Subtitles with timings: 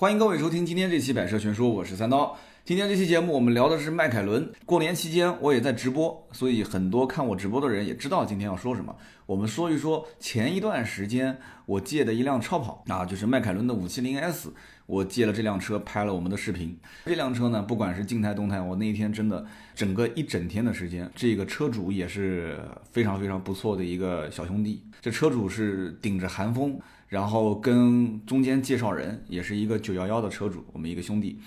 [0.00, 2.38] 欢迎各位收听今天这期《百车全说》，我是三刀。
[2.64, 4.48] 今天这期节目我们聊的是迈凯伦。
[4.64, 8.94] 过年期间我也在直播，所以很多看我直播的人也知道今天要说什么。
[9.26, 14.50] 我们说一说前一段时间我借的一辆超跑啊，就是迈凯伦的 570S。
[14.86, 16.78] 我借了这辆车拍了我们的视频。
[17.04, 19.44] 这辆车呢，不管是静态动态，我那一天真的
[19.74, 22.56] 整个一整天的时间，这个车主也是
[22.92, 24.80] 非常非常不错的一个小兄弟。
[25.02, 31.40] 这车主是顶着寒风，然后跟中间介绍人也是一个九幺幺的车主，我们一个兄弟。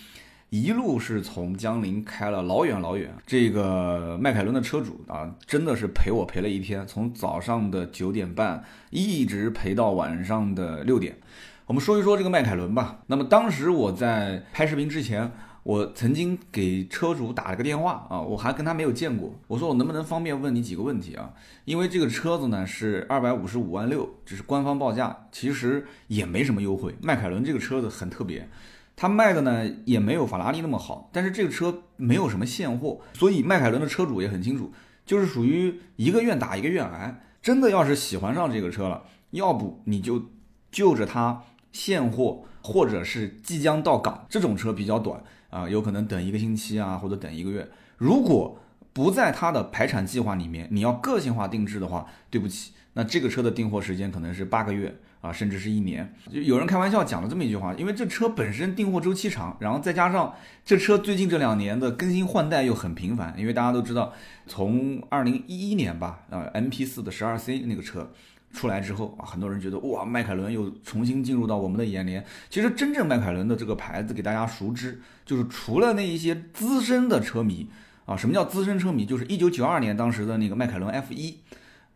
[0.50, 11.16] 一路是从江陵开了老远老远，这个迈凯伦的车主啊，真的是陪我陪了一天，从早上的九点半一直陪到晚上的六点。
[11.68, 13.00] 我们说一说这个迈凯伦吧。
[13.07, 15.32] 那么当时我在拍视频之前，
[15.64, 21.33] 我曾经给车主打了个电话啊，我还跟他没有见过，我说我能不能方便问你几个问题啊？
[21.65, 26.96] 因为这个车子呢是二百五十五万六，这是官方报价，其实也没什么优惠。
[27.02, 28.50] 迈凯伦这个车子很特别。
[28.96, 34.72] 它卖的呢也没有法拉利那么好，但是这个车没有什么现货，所以迈凯伦的车主也很清楚，
[35.05, 37.23] 就是属于一个愿打一个愿挨。
[37.41, 40.23] 真的要是喜欢上这个车了，要不你就
[40.72, 47.69] 就着它现货，或者是即将到港，这种车比较短啊，有可能等一个星期啊，或者等一个月。
[47.97, 48.59] 如果
[48.91, 54.97] 不在它的排产计划里面，你要个性化定制的话，对不起，那这个车的订货时间可能是八个月。
[55.22, 60.33] 啊，甚至是一年，就有人开玩笑讲了这么一句话，因为这车本身订货周期长，然后再加上
[60.66, 64.11] 这车最近这两年的更新换代又很频繁，因为大家都知道，
[64.47, 68.11] 从二零一一年吧，啊，MP 四的十二 C 那个车
[68.53, 72.23] 出来之后啊，很多人觉得哇，迈凯伦又重新进入到我们的眼帘。
[72.49, 77.69] 其实真正迈凯伦的这个牌子给大家熟知，就是除了那一些资深的车迷
[78.05, 79.05] 啊，什么叫资深车迷？
[79.05, 81.39] 就是一九九二年当时的那个迈凯伦 F 一。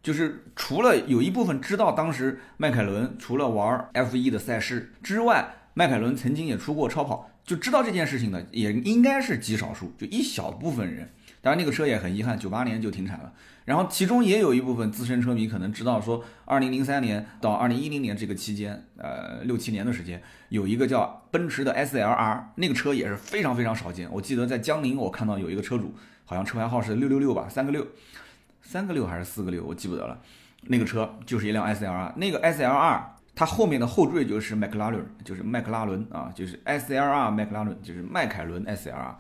[0.04, 11.10] 就是除了有一部分知道当时迈凯伦除了玩 F1 的赛事之外，迈凯伦曾经也出过超跑，就知道这件事情的也应该是极少数，就一小部分人。
[11.46, 13.32] 当然那个车也很遗憾，九八年就停产了。
[13.66, 20.20] 然后其中也有一部分资深车迷可能知道，说二零零三年到二零一零年这个期间，呃六七年的时间，
[20.50, 24.12] 有一个叫奔驰的 SLR，那个车也是非常非常少见。
[24.12, 25.94] 我记得在江宁我看到有一个车主，
[26.26, 27.86] 好像车牌号是六六六吧，三个六。
[28.64, 30.20] 三个六还是四个六，我记不得了。
[30.64, 39.16] 那个车就是一辆 S L R，那个 S L R 它后面的后缀就是麦克拉伦，就是麦克拉伦啊，就是 S L R 麦克拉伦，就是迈凯伦 S L R。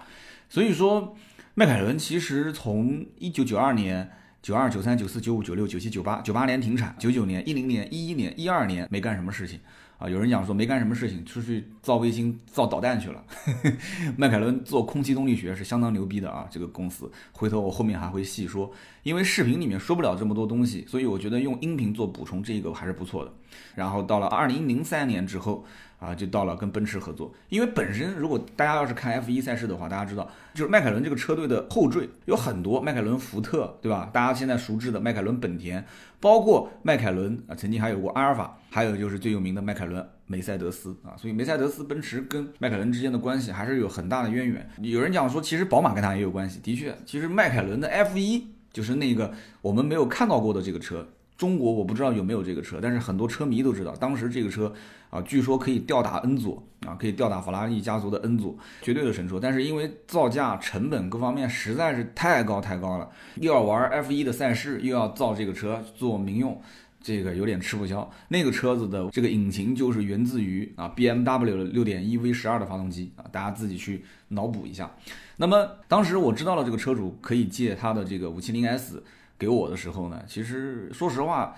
[0.50, 1.16] 所以说，
[1.57, 4.11] 迈凯伦其实从一九九二年、
[4.41, 9.57] 九二、九三、九四、九五、九六、九七、九八，九八年停产，九九年、一零年、一一年、一二年没干什么事情。
[9.97, 13.23] 啊，有人讲说没干什么事情，出去造卫星、造导弹去了。
[14.18, 17.12] 迈凯伦做空气动力学是相当牛逼的啊，这个公司。
[17.31, 18.72] 回头我后面还会细说，
[19.03, 23.31] 因为视频里面说不了这么多东西，所以我觉得用音频做补充这个还是不错的。
[23.75, 25.63] 然后到了二零零三年之后。
[25.97, 34.09] 啊，就到了跟奔驰合作，因为本身如果大家要是看 F1 赛事的话，大家知道，就是迈凯伦这个车队的后缀有很多，迈凯伦福特，对吧？
[34.12, 35.84] 大家现在熟知的迈凯伦本田，
[36.19, 44.69] 包括迈凯伦啊，曾经还有过阿尔法，还有就是最有名的迈凯伦梅赛德斯啊，所以梅赛德斯奔驰跟迈凯伦之间的关系还是有很大的渊源。
[44.81, 48.44] 有人讲说，其实宝马跟它也有关系，的确，其实迈凯伦的 F1
[48.74, 51.08] 就是那个我们没有看到过的这个车。
[51.38, 54.74] 中国我不知道有没有这个车，但是很多车迷都知道，当时这个车
[55.09, 59.38] 啊，据说可以吊打 N 佐啊，可以吊打法拉利家族的 N 佐，绝对的神车。
[59.38, 66.62] 但是因为造价成本各方面实在是太高太高了，又要玩 F1 的赛事，又要造这个车做民用，
[67.05, 68.09] 这个有点吃不消。
[68.29, 74.89] 那个车子的这个引擎就是源自于啊 BMW 六点一 V 十二的发动机啊，大家自己去脑补一下。
[75.38, 79.03] 那么当时我知道了这个车主可以借他的这个五七零 S。
[79.38, 81.53] 给我的时候呢，其实说实话，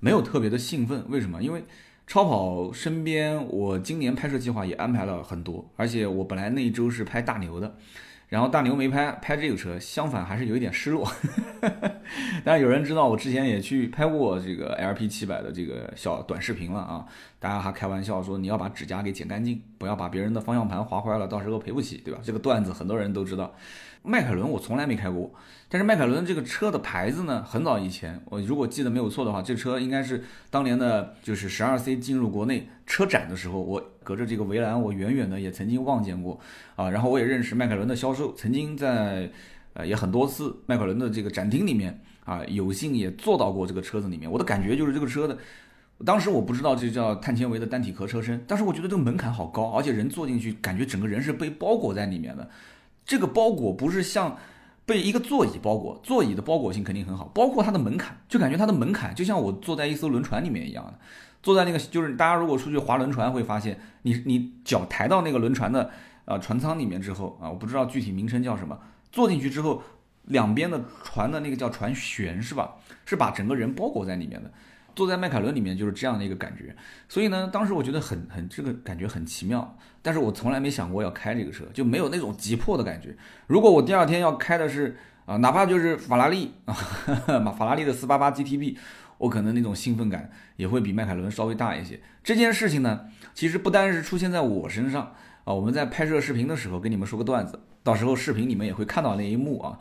[0.00, 1.04] 没有特别的兴奋。
[1.10, 1.42] 为什么？
[1.42, 1.62] 因为
[2.06, 7.76] 超跑身边，我今年拍摄计划也安排了很多，而且我本来那一周是拍大牛的，
[8.28, 11.10] 然后大牛没拍，拍这个车，相反还是有一点失落。
[12.44, 17.06] 但是有人知道我之前也去拍过这个 LP 七百的这个小短视频了啊，
[17.38, 22.20] 大家还开玩笑说你要把指甲给剪干净，不要把别人的方向盘划坏了，到时候赔不起，对吧？
[22.22, 23.54] 这个段子很多人都知道。
[24.02, 25.30] 迈凯伦我从来没开过，
[25.68, 36.40] 但是迈凯伦这个车的牌子呢，很早以前，我如果记得没有错的话，这车应该是当年的，就是十二 C 进入国内车展的时候，我隔着这个围栏，我远远的也曾经望见过
[36.74, 36.88] 啊。
[36.88, 39.30] 然后我也认识迈凯伦的销售，曾经在
[39.74, 44.28] 呃也很多次迈凯伦的这个展厅里面啊，有幸也坐到过这个车子里面。
[44.28, 45.36] 我的感觉就是这个车的，
[46.04, 52.48] 当时我不知道这叫碳纤维的单体壳车身，但是我觉得这个门槛好高，而且人坐进去，感觉整个人是被包裹在里面的。
[53.04, 54.36] 这个包裹不是像
[54.86, 60.98] 被一个座椅包裹，座椅的包裹性肯定很好，包括它的门槛，就感觉它的门槛就像我坐在一艘轮船里面一样的，
[61.42, 65.90] 坐在那个就是大家如果出去划轮船会发现，你你脚抬到那个轮船的
[66.24, 68.78] 呃船舱里面之后啊，我不知道具体名称叫什么，
[69.10, 69.82] 坐进去之后，
[70.24, 72.76] 两边的船的那个叫船舷是吧？
[73.04, 74.50] 是把整个人包裹在里面的。
[74.96, 76.74] 坐在迈凯伦里面就是这样的一个感觉，
[77.08, 83.16] 所以呢，当时我觉得很很这个感觉很奇妙，但是我从来没想过要开这个车，就没有那种急迫的感觉。
[83.46, 86.74] 如果我第二天要开的是啊，哪怕就是法拉利啊，
[87.56, 88.76] 法拉利的四八八 GTB，
[89.18, 92.00] 我可能那种兴奋感也会比迈凯伦稍微大一些。
[92.24, 99.78] 这件事情呢，其实不单是出现在我身上啊，我们在拍摄视频的时候跟你们说个段子，到时候视频你们也会看到那一幕啊。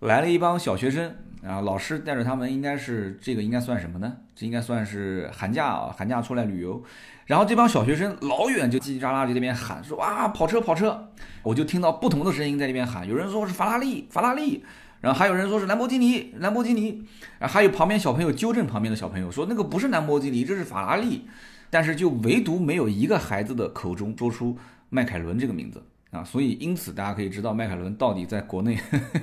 [0.00, 1.14] 来了一帮小学生
[1.44, 4.16] 啊，老师带着他们，应该是这个应该算什么呢？
[4.34, 6.82] 这应该算是寒假啊，寒假出来旅游。
[7.26, 11.12] 然后这帮小学生老远就叽叽喳喳就那边喊说哇跑车跑车，
[11.44, 14.64] 我就听到不同的声音在那边喊，有人说是法拉利法拉利，
[15.02, 17.04] 然后还有人说是兰博基尼兰博基尼，
[17.38, 21.26] 然后还有旁边小朋友纠正旁边的小朋友说那个不是兰博基尼，这是法拉利，
[21.68, 24.56] 但是就唯独没有一个孩子的口中说出
[24.88, 25.82] 迈凯伦这个名字。
[26.12, 28.78] 啊，所以因此大家可以知道迈凯伦到底在国内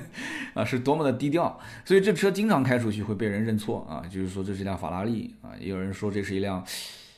[0.54, 6.66] 啊是多么的低调，所以这车经常开出去会被人认错啊，就是说这是一辆法拉利啊，也有人说这是一辆，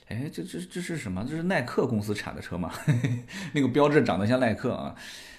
[0.08, 1.24] 哎，这这这是什么？
[1.26, 2.70] 这是耐克公司产的车吗？
[3.54, 4.94] 那个标志长得像耐克啊，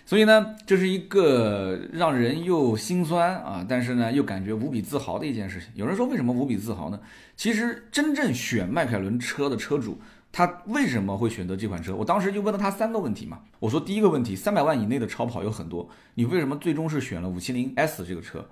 [0.06, 5.70] 所以呢，这是一个让人又心酸啊，但是呢又感觉无比自豪的一件事情。
[5.76, 7.00] 有人说为什么无比自豪呢？
[7.36, 10.00] 其实真正选迈凯伦车的车主。
[10.36, 11.96] 他为什么会选择这款车？
[11.96, 13.38] 我当时就问了他三个问题嘛。
[13.60, 18.44] 我说第一个问题，三百万以内的超跑有很多，你为什么最终是选了五七零 S 这个车？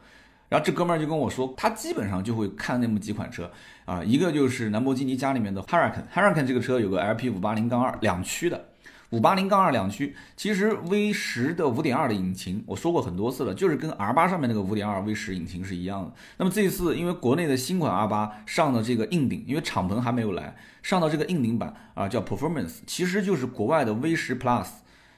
[0.48, 3.51] 然后这哥们儿就跟我说，他基本上就会看那么几款车
[3.86, 8.63] 啊，一个就是兰博基尼家里面的 Huracan，Huracan 这个车有个 LP 五八零杠二两驱的。
[9.11, 16.13] 五八零杠二两驱，其实 V 十的五点二的引擎，我说过很多次了，就是跟 R 八上面那个五点二 V 十引擎是一样的。
[16.37, 24.67] 那么这一次，因为国内的新款 R 八上的这个硬顶，因为敞篷还没有来，上到这个硬顶版啊，叫 Performance，其实就是国外的 V 十 Plus，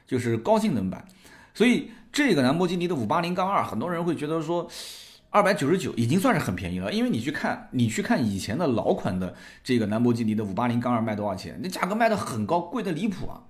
[0.07, 1.06] 就是高性能版。
[1.54, 4.68] 所以这个兰博基尼的五八零杠二，很多人会觉得说，
[5.30, 11.60] 二百九十九已经算是很便宜了，因为你去看，你去看以前的老款的这个兰博基尼的五八零杠二卖多少钱？
[11.62, 13.44] 那价格卖的很高，贵的离谱啊！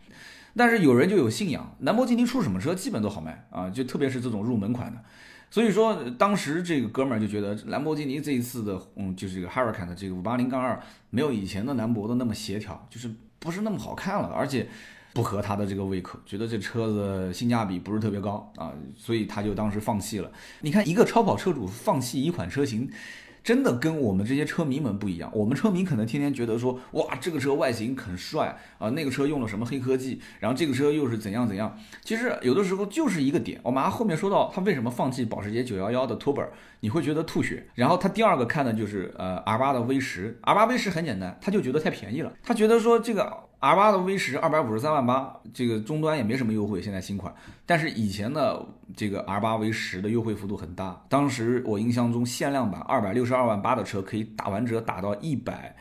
[0.56, 5.02] 但是有人就有信仰，兰博基尼出什么车基本都好卖啊，就特别是这种入门款的。
[5.50, 14.68] 所以说当时这个哥们儿就觉得兰博基尼这一次的，嗯，就是这个 Huracan 的这个五八零杠二没有以前的兰博的那么协调，就是不是那么好看了，而且
[15.14, 20.32] 不合他的这个胃口，觉得这车子性价比不是特别高啊，所以他就当时放弃了。
[20.62, 22.90] 你看一个超跑车主放弃一款车型。
[23.44, 31.78] 真的跟我们这些车迷们不一样，我们车迷可能天天觉得说，哇，这个车外形很帅啊，那个车用了什么黑科技，然后这个车又是怎样怎样。
[32.04, 36.48] 其实有的时候就是一个点，我马上后面说到他为什么放弃保时捷911的 Turbo，
[36.80, 37.68] 你会觉得吐血。
[37.76, 43.50] 然后他第二个看的就是呃 R8 的 V10，R8 V10 很简单，他就觉得太便宜了，他觉得说这个。
[43.64, 47.34] R 八的 V 十二百五十三万八，这个终端也没什么优惠，现在新款。
[47.66, 48.62] 但是以前的
[48.94, 55.74] 这个 R 八 V 十的优惠幅度很大，当时我印象中限量版二百六十二万八的车可以打完折打到一百，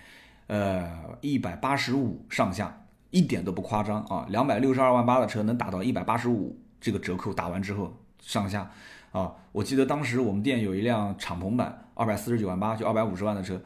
[0.47, 0.89] 呃
[1.23, 4.27] 一百八十五上下，一点都不夸张啊。
[4.29, 8.71] 两百六十二万八的车能打到一百八十五，这个折扣打完之后上下，
[9.11, 13.61] 啊，我记得当时我们店有一辆敞篷版二百四十九万八，就二百五十万的车，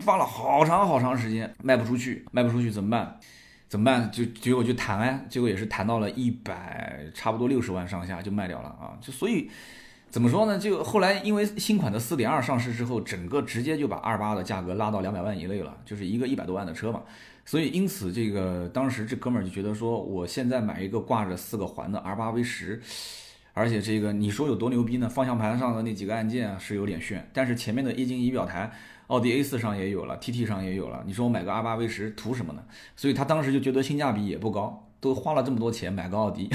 [0.00, 3.20] 放了好长好长时间卖不出去，卖不出去怎么办？
[3.72, 4.10] 怎么办？
[4.12, 8.92] 就结果就谈哎，结果也是谈到了一百，差不多六十万上下就卖掉了啊！
[9.00, 9.48] 就所以
[10.10, 10.58] 怎么说呢？
[10.58, 17.00] 就后来因为新款的四点二上市之后，整个直接就把二八的价格拉到两百万以内了，就是一个一百多万的车嘛。
[17.46, 22.78] 所以因此这个当时这哥们儿就觉得说，我现在买一个挂着四个环的 R 八 V 十，
[23.54, 25.08] 而且这个你说有多牛逼呢？
[25.08, 28.70] 方向盘上的那几个按键啊是有点炫，但是前面的液晶仪表台。
[29.12, 31.02] 奥迪 A 四上也有了，TT 上也有了。
[31.04, 32.62] 你说我买个 R 八 V 十图什么呢？
[32.96, 36.48] 所以他当时就觉得性价比也不高，都花了这么多钱买个奥迪，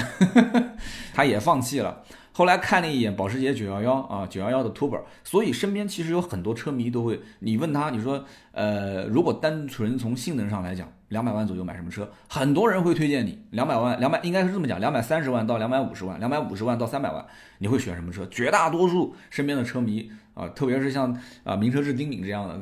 [1.14, 2.02] 他也放弃了。
[2.32, 12.10] 后来看了一眼保时捷911啊，911的 Turbo，所以身边其实有很多车迷都会，你问他，你说，呃，如果单纯从性能上来讲，两百万左右买什么车？
[12.28, 17.24] 很多人会推荐你两百万，两百应该是这么讲，两百三十万到两百五十万，两百五十万到三百万，
[17.58, 18.26] 你会选什么车？
[18.26, 20.10] 绝大多数身边的车迷。
[20.38, 22.60] 啊，特别是像啊名车志丁敏这样的，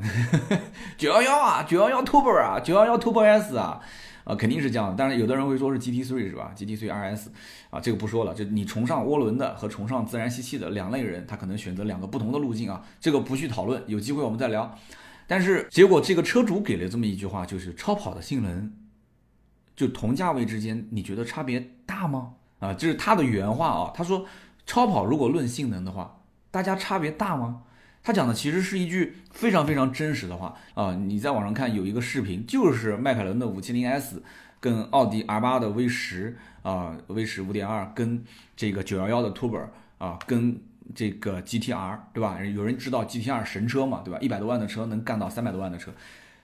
[0.97, 3.79] 九幺幺啊，九幺幺 Turbo 啊，九幺幺 Turbo S 啊，
[4.25, 4.95] 啊肯定是这样。
[4.97, 7.27] 但是有的人会说是 GT3 是吧？GT3 RS
[7.69, 8.33] 啊，这个不说了。
[8.33, 14.75] 就你崇尚涡轮的和崇尚自然吸气的两类人，他可能选择两个不同的路径啊，这个不去讨论，有机会我们再聊。
[15.27, 18.73] 但是结果这个车主给了这么一句话，就是超跑的性能，
[19.77, 22.33] 就同价位之间，你觉得差别大吗？
[22.61, 24.25] 啊，这是他的原话啊，他说。
[24.69, 27.63] 超跑如果论性能的话，大家差别大吗？
[28.07, 30.95] 他讲的其实是一句非常非常真实的话啊！
[30.95, 34.21] 你在网上看有一个视频，就是迈凯伦的 570S
[34.61, 38.23] 跟奥迪 R8 的 V 十啊，V 十5.2跟
[38.55, 39.61] 这个911的 Turbo
[39.99, 40.57] 啊，跟
[40.95, 42.39] 这个 GTR 对吧？
[42.45, 44.21] 有人知道 GTR 神车嘛，对吧？
[44.21, 45.91] 一百多万的车能干到三百多万的车，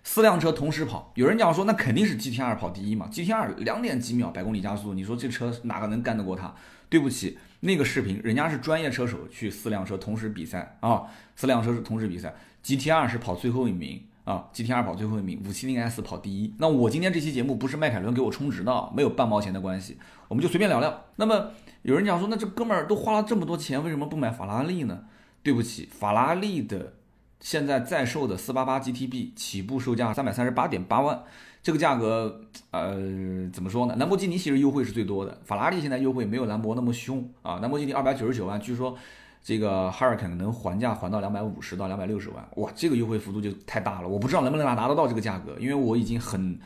[0.04, 6.54] 四辆车同时跑，有人讲说那肯定是 GTR 跑第一嘛，GTR 两点几秒百公里加速，你说这车哪个能干得过它？
[6.88, 7.38] 对不起。
[7.64, 11.04] 那个视频，人家是专业车手去四辆车同时比赛啊，
[11.36, 16.52] 四辆车是同时比赛，GT2 是跑最后一名啊，GT2 跑最后一名，570S 跑第一。
[16.58, 21.04] 那我今天这期节目不是迈凯伦给我充值的，没有半毛钱的关系，我们就随便聊聊。
[21.14, 25.04] 那么有人讲说，那这哥们儿都花了这么多钱，为什么不买法拉利呢？
[25.44, 26.94] 对不起，法拉利的
[27.42, 31.22] 现在在售的488 GTB 起步售价三百三十八点八万。
[31.62, 32.40] 这个价格，
[32.72, 33.94] 呃，怎么说呢？
[33.96, 37.60] 兰博基尼其实优惠是最多的，法拉利现在优惠没有兰博那么凶啊。
[37.60, 38.96] 兰博基尼二百九十九万，据说
[39.44, 44.08] 这个哈尔肯能还价还到两百五十到两百六十万，哇，这个优惠幅度就太大了。
[44.08, 46.58] 我不知道能不能拿拿得到这个价格，因为我已经很，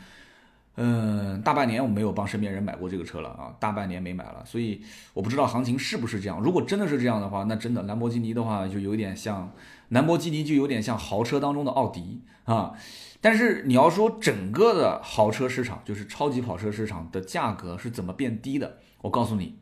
[0.77, 4.81] 嗯，大半年我没有帮身边人买过这个车了啊，大半年没买了，所以
[5.13, 6.41] 我不知道行情是不是这样。
[6.41, 9.51] 如果真的是这样的话，那真的兰博基尼的话就有点像，
[9.89, 12.73] 兰博基尼就有点像豪车当中的奥迪啊。
[13.19, 18.77] 但是你要说整个的豪车市场，就是超级跑车市场的价格是怎么变低的？
[19.01, 19.57] 我告诉你，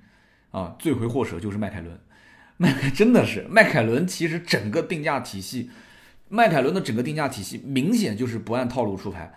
[0.51, 2.00] 啊，罪魁祸首就是迈凯伦。
[2.58, 5.70] 迈凯真的是迈凯伦，其实整个定价体系，
[6.29, 9.34] 迈凯伦的整个定价体系明显就是不按套路出牌，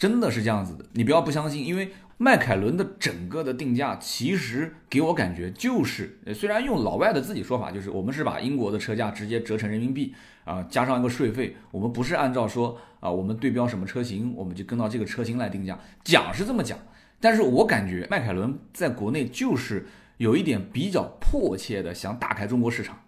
[0.00, 0.84] 真的是这样子的。
[0.94, 10.14] 你不要不相信，因为迈凯伦的整个的定价，其实给我感觉就是，虽然用老外的自己说法，就是我们是把英国的车价直接折成人民币。
[10.46, 15.78] 啊，加上一个税费，我们不是按照说啊，我们对标什么车型，我们就跟到这个车型来定价。
[16.02, 16.76] 讲是这么讲，
[17.20, 22.98] 但是我感觉迈凯伦在国内就是有一点比较迫切的想打开中国市场，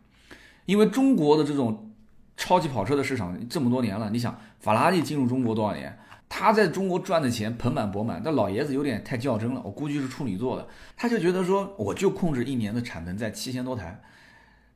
[0.66, 1.90] 因为中国的这种
[2.36, 5.98] 超级跑车的市场这么多年了，你想法拉利进入中国多少年，
[6.34, 14.00] 他在中国赚的钱盆满钵满，但老爷子有点太较真了，我估计是处女座的，他就觉得说我就控制一年的产能在七千多台。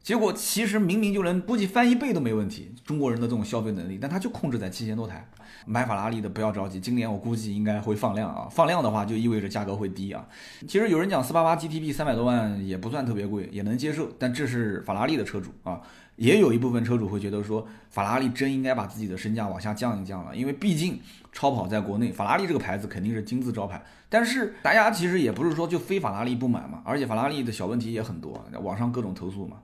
[0.02, 5.26] 结果其实明明就能估计翻一倍都没问题，中国人的这种消费能力，但他就控制在七千多台。
[5.64, 10.28] 买法拉利的不要着急，今年我估计应该会放量啊，放量的话就意味着价格会低啊。
[10.68, 15.80] 其实有人讲四八八 GTB 三百多万也不算特别贵，也能接受，但这是法拉利的车主啊，
[16.16, 21.00] 也有一部分车主会觉得说，法拉利真应该把自己的身价往下降一降了，因为毕竟
[21.32, 23.82] 超跑在国内，法拉利这个牌子肯定是金字招牌。
[24.08, 29.58] 但是大家其实也不是说就非法拉利不买嘛，而且法拉利的小问题也很多，网上各种投诉嘛。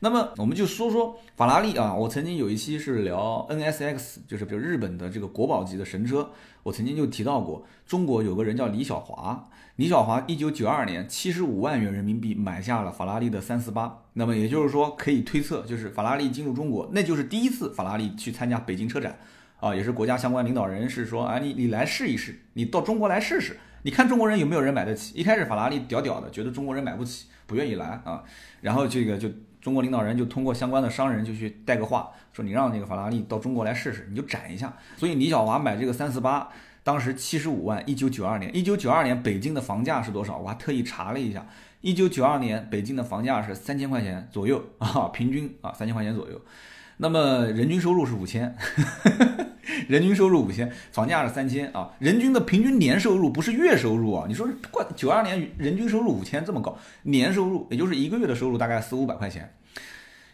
[0.00, 6.28] 那么我们就说说法拉利啊，我曾经有一期是聊 NSX，就是比如日本的这个国宝级的神车，
[6.64, 19.18] 我曾经就提到过，中国有个人叫李小华，李小华一九九二年七十五万元人民币买下了法拉利的三四八，那么也就是说可以推测，就是法拉利进入中国，那就是第一次法拉利去参加北京车展
[19.60, 25.18] 啊，也是国家相关领导人是说，啊你你来试一试，你到中国来试试，你看中国人有没有人买得起？
[25.18, 28.22] 一开始法拉利屌屌的，觉得中国人买不起，不愿意来啊，
[28.60, 29.28] 然后这个就。
[29.62, 34.76] 中国领导人就通过相关的商人就去带个话，说你让那个法拉利到中国来试试，你就展一下。
[34.96, 36.48] 所以李小华买这个三四八，
[36.82, 40.36] 当时七十五万，一九九二年，一九九二年北京的房价是多少？
[40.36, 41.46] 我还特意查了一下，
[41.80, 46.40] 一九九二年北京的房价是三千块钱左右啊，平均啊三千块钱左右。
[46.98, 48.54] 那么人均收入是五千，
[49.88, 59.52] 人均收入五千，房价是三千啊，人均的平均年收入不是月收入啊，你说怪九二年人均收入五千这么高，年收入也就是一个月的收入大概四五百块钱，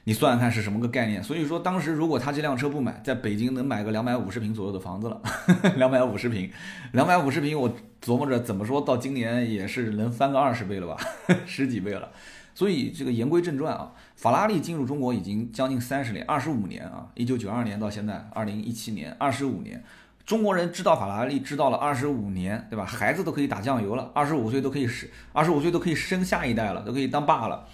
[0.04, 1.22] 你算算看是什么个概念？
[1.22, 5.22] 所以说当时如果他这辆车不买，在北京能买个两百五十平左右的房子了，
[5.76, 6.50] 两百五十平，
[6.92, 7.74] 两百五十平，我
[8.04, 10.96] 琢磨着怎么说到今年也是能翻个二十倍了吧，
[11.46, 12.10] 十几倍了。
[12.58, 19.80] 所以这个言归正传啊，法拉利进入中国已经将近三十年，二十五年啊，一九九二年到现在二零一七年，二十五年，
[20.26, 22.84] 中国人知道法拉利知道了二十五年，对吧？
[22.84, 27.64] 孩子都可以打酱油了，二十五岁都可以生，二十五岁都可以生下一代了，都可以当爸了。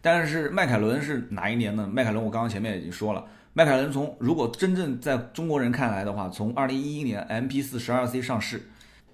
[0.00, 1.84] 但是迈凯伦是哪一年呢？
[1.92, 8.68] 迈凯伦我刚刚前面已经说了，迈凯伦从如果真正在中国人看来的话，从二零一一年 MP 四十二 C 上市。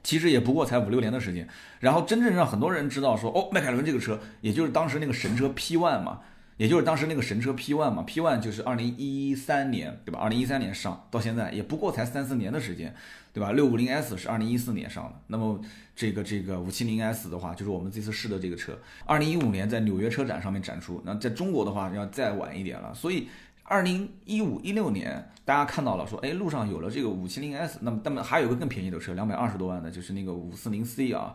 [0.05, 1.49] 其实也不过才五六年的时间，
[1.81, 6.21] 然后真正让很多人知道说，哦，迈凯伦这个车，也就是当时那个神车 P1 嘛，
[6.59, 10.21] 也就是当时那个神车 P1 嘛，P1 就是二零一三年，对吧？
[10.21, 12.95] 二零一三年上到现在也不过才三四年的时间，
[13.33, 13.53] 对吧？
[13.53, 15.59] 六五零 S 是二零一四年上的，那么
[15.97, 23.27] 这个这个五七零 S 的话，就是我们这次试的这个车，二零一五年在纽约车展上面展出，那在中国的话要再晚一点了，所以。
[23.65, 31.35] 二零一五一六年，大家看到了说，哎，路上有了这个五七零 S，那么，那么还有个更便宜的车，两百二十多万的，就是那个五四零 C 啊。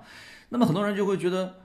[0.50, 1.56] 那么很多人就会觉得，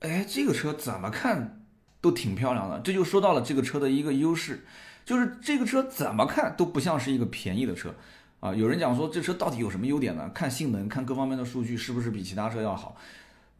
[0.00, 1.62] 哎，这个车怎么看
[2.00, 2.80] 都挺漂亮的。
[2.80, 4.64] 这就说到了这个车的一个优势，
[5.04, 7.94] 就是这个车怎么看都不像是一个便宜的车
[8.40, 8.52] 啊。
[8.52, 10.28] 有人讲说这车到底有什么优点呢？
[10.34, 12.96] 看性能，看各方面的数据是不是比其他车要好？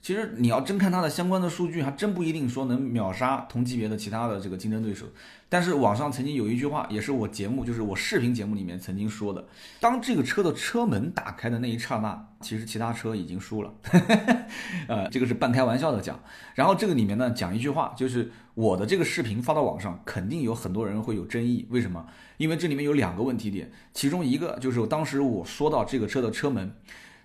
[0.02, 5.06] 其实你要真看它的相关的数据，还真不一定说能秒杀同级别的其他的这个竞争对手。
[5.48, 9.46] 但是网上曾经有一句话，也是我节目，就是我视频节目里面曾经说的：
[9.78, 13.74] 当这个车的车门打开的那一刹那，其实其他车已经输了。
[14.88, 16.18] 呃，这个是半开玩笑的讲。
[16.54, 21.66] 然后这个里面呢，讲一句话，就是我的这个视频发到网上，肯定有很多人会有争议。
[21.68, 22.06] 为什么？
[22.38, 26.72] 因为这里面有两个问题点，其中一个就是当时我说到这个车的车门，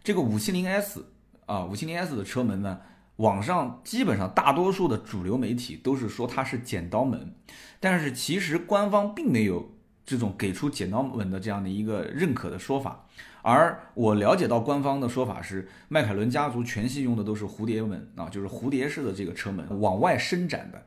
[0.04, 1.06] 这个五七零 S。
[1.46, 2.80] 啊，五七零 S 的车门呢，
[3.18, 7.34] 网上基本上大多数的主流媒体都是说它是剪刀门，
[7.80, 9.72] 但是其实官方并没有
[10.06, 13.06] 这种给出剪刀门的这样的一个认可的说法。
[13.44, 20.84] 而我了解到官方的说法是，迈凯伦家族全系用的都是蝴蝶门啊，就是蝴蝶式的这个车门往外伸展的。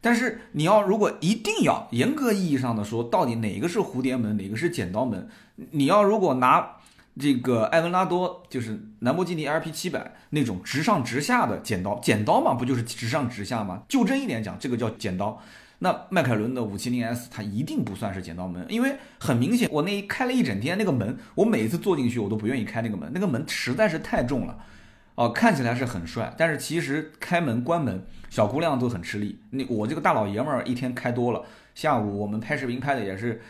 [0.00, 5.28] 但是你要如果一定要严格意义上的说，到底哪个是蝴蝶门，哪个是剪刀门？
[5.72, 6.77] 你要如果拿。
[7.18, 13.82] 这个埃文拉多就是兰博基尼 LP 七百那种直上直下的剪刀，剪刀嘛，不就是直上直下吗？
[13.88, 15.40] 就真一点讲，这个叫剪刀。
[15.80, 24.58] 那迈凯伦的五七零 S 它一定不算是剪刀门，因为很明显，我那一开了一整天那个门，我每次坐进去我都不愿意开那个门，那个门实在是太重了。
[25.14, 29.40] 哦，看起来是很帅，但是其实开门关门小姑娘都很吃力。
[29.50, 31.42] 你我这个大老爷们儿一天开多了，
[31.74, 33.42] 下午我们拍视频拍的也是。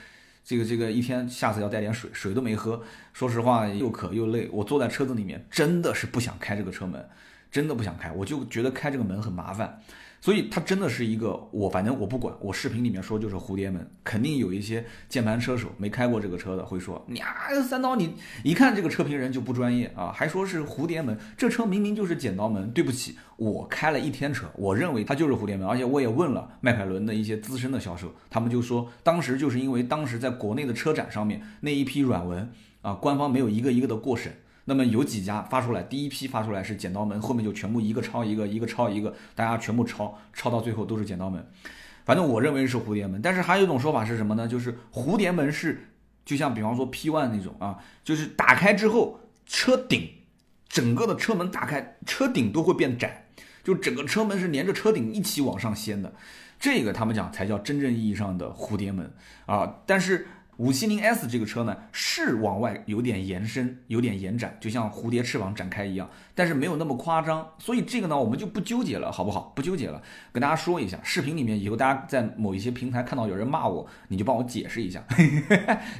[0.48, 2.82] 这个这个一天，下次要带点水，水都没喝。
[3.12, 7.06] 说实话，又渴又累，我坐在车子里面，真的是不想开这个车门，
[7.52, 9.82] 真的不想开，我就觉得开这个门很麻烦。
[10.20, 22.70] 所以它真的是一个，我反正我不管，我视频里面说就是蝴蝶门，肯定有一些键盘车手没开过这个车的会说，呀三刀你一看这个车评人就不专业啊，还说是蝴蝶门，这车明明就是剪刀门。
[22.72, 32.50] 对不起，我开了一天车，我认为它就是蝴蝶门，而且我也问了迈凯伦的一些资深的销售，他们就说当时就是因为当时在国内的车展上面那一批软文
[32.82, 34.32] 啊，官方没有一个一个的过审。
[34.68, 41.42] 那么有几家发出来，第一批发出来是剪刀门，后面就全部一个抄一个，一个抄一个，大家全部抄，抄到最后都是剪刀门。
[42.04, 44.46] 反正我认为是蝴蝶门，但是还有一种说法是什么呢？
[44.46, 45.88] 就是蝴蝶门是
[46.26, 50.06] 就像比方说 P1 那种啊，就是打开之后车顶
[50.68, 53.24] 整个的车门打开，车顶都会变窄，
[53.64, 56.12] 就整个车门是连着车顶一起往上掀的，
[56.60, 59.10] 这个他们讲才叫真正意义上的蝴蝶门
[59.46, 60.26] 啊，但是。
[60.58, 67.48] 五七零 S 这个车呢，是往外有点延伸，有点延展，就像蝴蝶翅膀展开一样，但是没有那么夸张。
[67.58, 69.52] 所以这个呢，我们就不纠结了，好不好？
[69.54, 75.04] 不纠结了，跟大家说一下，视频里面以后大家在某一些平台看到有人骂我，你就帮我解释一下，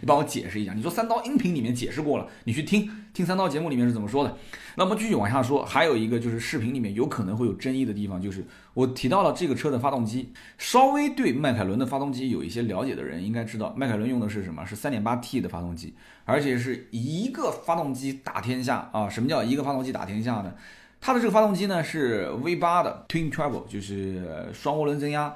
[0.01, 0.73] 你帮我解释一下。
[0.75, 4.35] 你说三刀音频里面解释过了，你去听听三刀节目里面是怎么说的。
[4.77, 14.39] 那么继续往下说，还有一个就是视频里面有可能会有争议的地方，就是我提到了这个车的发动机，稍微对迈凯伦的发动机有一些了解的人应该知道，迈凯伦用的是。
[14.49, 15.93] 什么是三点八 T 的发动机，
[16.25, 19.09] 而且是一个发动机打天下啊？
[19.09, 20.55] 什么叫一个发动机打天下呢？
[21.01, 25.35] 它的这个发动机呢是 V 八的 Twin Turbo，就是双涡轮增压。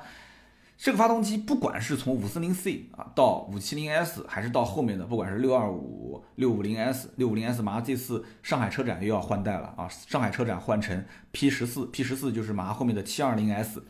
[0.82, 9.86] 这个发动机不管是从五四零 C 啊到五七零 S，还是到后面的不管是六二五、六五零 S、六五零 S，马上这次上海车展又要换代了啊！
[9.88, 13.80] 上海车展换成 P 十四，P 十四就是马上后面的七二零 S。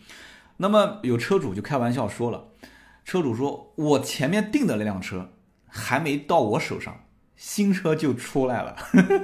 [0.59, 2.48] 那么有车主就开玩笑说了。
[3.07, 5.31] 车主说：“我前面订的那辆车
[5.68, 7.05] 还没到我手上，
[7.37, 8.76] 新车就出来了，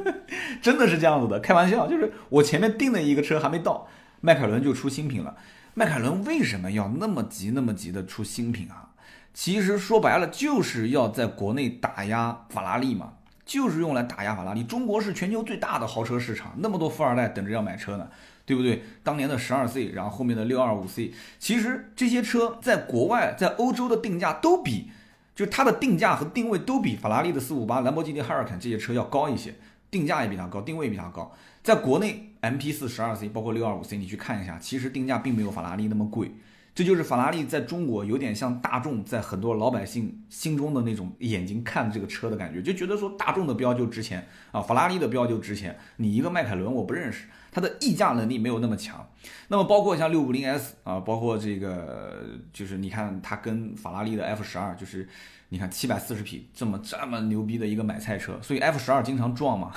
[0.63, 3.87] 真的是这样子的，开玩笑，就是我前面订的一个车还没到，
[4.23, 5.37] 迈凯伦就出新品了。
[5.79, 8.91] 迈凯伦为什么要那么急那么急的出新品啊？
[9.33, 13.13] 其实说白了就是要在国内打压法拉利嘛，
[13.47, 14.65] 就是用来打压法拉利。
[14.65, 18.09] 中国是全球最大的豪车市场，那么多富二代等着要买车呢。”
[18.45, 18.83] 对不对？
[19.05, 24.91] 当年的十二 C，然后后面的六二五 C，其实这些车在国外，在欧洲的定价都比，
[25.37, 29.55] 就它的定价和定位都比法拉利的四五八、兰博基尼海尔坎这些车要高一些，
[29.91, 31.31] 定价也比它高，定位比它高。
[31.63, 36.33] 在国内，MP 四十二 C，包括六二五 C，你去看一下，其实定价并没有法拉利那么贵。
[36.75, 45.77] 这就是法拉利在中国有点像大众在很多老百姓心中的那种眼睛看这个车的感觉，就觉得说大众的标就值钱啊，法拉利的标就值钱。
[45.97, 49.05] 你一个迈凯伦我不认识，它的溢价能力没有那么强。
[49.49, 55.09] 那么包括像六五零 S 啊，包括这个就是你看它跟法拉利的 F 十二，就是
[55.51, 59.73] 你看七百四十匹这么这么牛逼的一个买菜车，所以 F 十二经常撞嘛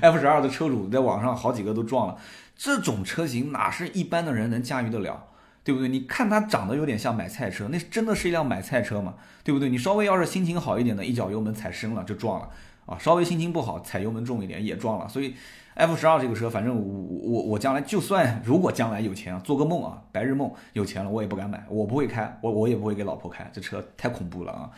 [0.00, 2.16] ，F 十二的车主在网上好几个都撞了。
[2.56, 5.26] 这种车型哪是一般的人能驾驭得了？
[5.62, 5.88] 对不对？
[5.88, 9.14] 你看它长得有点像买菜车，那真的是一辆买菜车嘛？
[9.44, 9.68] 对不对？
[9.68, 12.48] 你稍微要是心情好一点的，一脚油门踩深了就撞了
[12.86, 15.06] 啊；稍微心情不好，踩油门重一点也撞了。
[15.06, 15.34] 所以
[15.80, 24.70] F 十二这个车，反正我我我将来就算如果将来有钱啊，做个梦啊，白日梦，有钱了我也不敢买，我不会开，我我也不会给老婆开，这车太恐怖了啊。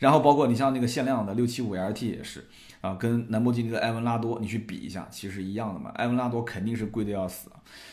[0.00, 2.44] 然后包括你像那个限量的六七五 LT 也是
[2.80, 5.90] 啊，跟兰博基尼的埃文拉多你去比一下，其实一样的嘛。
[5.94, 7.48] 埃文拉多肯定是贵的要死。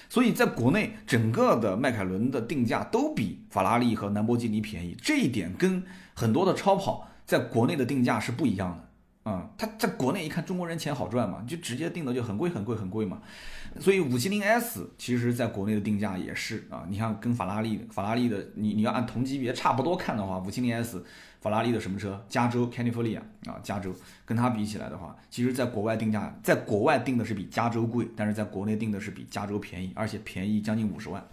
[0.10, 5.84] 所以在国内整个的迈凯伦的定价都比法拉利和兰博基尼便宜，这一点跟
[6.15, 8.89] 很多的超跑在国内的定价是不一样的。
[9.25, 13.19] 啊，他在国内一看中国人钱好赚嘛，就直接定的就很贵很贵很贵嘛，
[13.79, 21.03] 所以五七零 S 其实在国内的定价也是啊，你看跟法拉利法拉利的你你要按同级别差不多看的话，五七零 S
[21.41, 22.23] 法拉利的什么车？
[22.29, 23.91] 加州 California 啊，加州。
[24.25, 31.23] 跟它比起来的话，其实在国外定价，在国外定的是比加州贵，但是在国内定的是比加州便宜，而且便宜将近五十万，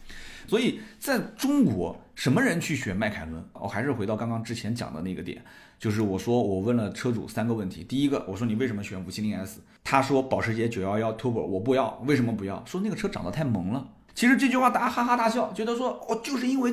[0.46, 3.44] 所以在中国什么人去选迈凯伦？
[3.54, 5.42] 我还是回到刚刚之前讲的那个点。
[5.78, 7.82] 就是我说，我问了车主三个问题。
[7.82, 9.60] 第一个，我说你为什么选五七零 S？
[9.82, 12.62] 他说保时捷九幺幺 Turbo 我不要，为什么不要？
[12.64, 13.84] 说那个车长得太萌了。
[14.14, 16.72] 其实这句话大家哈哈大笑，觉得说哦，就是因为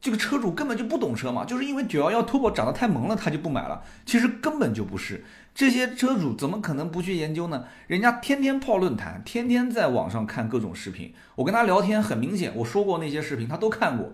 [0.00, 3.82] 这个车主根本就不懂车嘛，就是因为九幺幺 Turbo 长得太萌了，他就不买了。
[4.04, 5.24] 其实根本就不是，
[5.56, 7.64] 这些车主怎么可能不去研究呢？
[7.86, 11.14] 人家天天泡论坛，天天在网上看各种视频。
[11.34, 14.12] 我跟他聊天，很明显，我说过那些视频他都看过。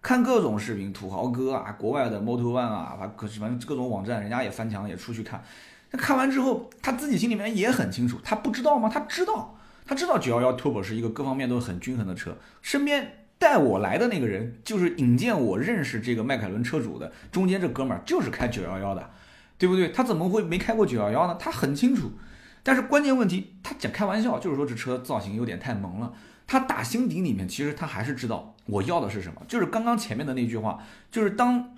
[0.00, 5.42] 看各种视频，土豪哥啊，国外的 Moto One 啊，反正反正各种网站，人家也翻墙，也出去看。
[5.90, 8.88] 那看完之后，他自己心里面也很清楚，他不知道吗？
[8.88, 12.36] 他知道，他知道911 Turbo 是一个各方面都很均衡的车。
[12.62, 19.10] 身边带我来的那个人，就是引荐我认识这个迈凯伦车主的，中间这哥们儿就是开911的，
[19.58, 19.88] 对不对？
[19.88, 21.36] 他怎么会没开过911呢？
[21.38, 22.12] 他很清楚。
[22.62, 26.12] 但是关键问题，他讲开玩笑，就是说这车造型有点太萌了。
[26.46, 30.78] 他打心底里面，其实他还是知道我要的是什么，就是刚刚前面的那句话，
[31.10, 31.74] 就是当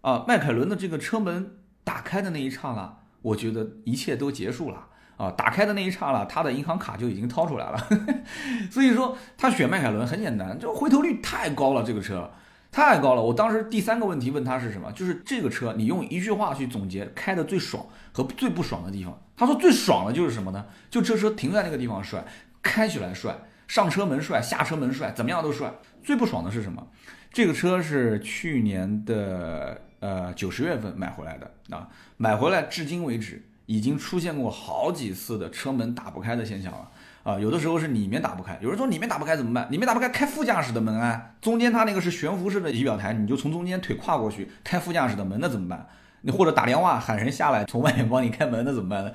[0.00, 5.30] 啊迈凯伦的这个车门打开的那一刹那，我觉得一切都结束了啊！
[5.30, 7.88] 打开的那一刹那，他的银行卡就已经掏出来了。
[8.70, 12.30] 所以说他选迈凯伦很简单，就回头率太高了，这个车
[12.70, 13.22] 太高了。
[13.22, 19.20] 我当时第三个问题问他是什么，就是这个车你用一句话去总结开的最爽和最不爽的地方。
[19.36, 20.66] 他说最爽的就是什么呢？
[20.90, 22.24] 就这车停在那个地方帅，
[22.62, 23.36] 开起来帅。
[23.66, 25.72] 上车门帅，下车门帅，怎么样都帅。
[26.02, 26.84] 最不爽的是什么？
[27.32, 36.90] 这个车是去年的呃九十月份买回来的啊，买回来至今为止已经出现过好几次的车门打不开的现象了
[37.22, 37.38] 啊。
[37.38, 39.70] 有的时候是里面打不开，有人说里面打不开怎么办？
[39.70, 41.30] 里面打不开，开副驾驶的门啊。
[41.40, 45.86] 中间它那个是悬浮式的仪表台，你就从中间腿跨过去开副驾驶的门，那怎么办？
[46.22, 49.10] 你或者打电话喊人下来从外面帮你开门，那怎么办呢？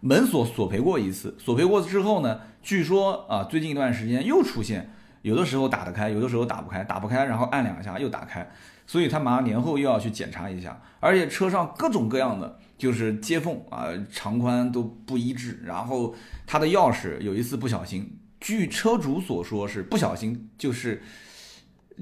[0.00, 4.90] 门锁索赔过一次，索赔过之后呢，据说啊，最近一段时间又出现，
[5.22, 8.46] 有的时候打得开，有的时候打不开，打不开，然后按两下又打开，
[8.86, 16.14] 所以他马上年后又要去检查一下，而且车上各种各样的就是接缝啊，长宽都不一致，然后
[16.46, 21.02] 他的钥匙有一次不小心，据车主所说是不小心，就是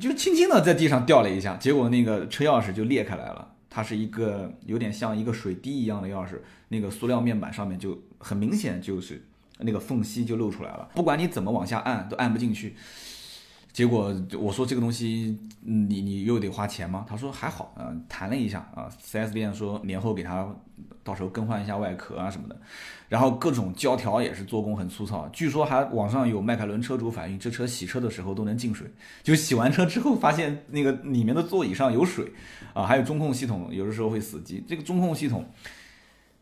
[0.00, 3.48] 就轻轻的在地上掉了一下，结果那个车钥匙就裂开来了。
[3.74, 9.24] 它是一个有点像一个水滴一样的钥匙，那个塑料面板上面就很明显就是
[9.60, 12.76] 那个缝隙就露出来了，不管你怎么往下按都按不进去。
[13.72, 17.06] 结果我说这个东西你你又得花钱吗？
[17.08, 20.46] 他说还好，嗯，谈了一下啊，4S 店说年后给他
[21.02, 22.60] 到时候更换一下外壳啊什么的，
[23.08, 28.86] 然后各种胶条也是做工很粗糙，据说还网上有迈凯伦车主反映这车洗车的时候都能进水，
[29.22, 32.30] 就洗完车之后发现那个里面的座椅上有水
[32.74, 35.46] 啊，还有中控系统有的时候会死机，这个中控系统，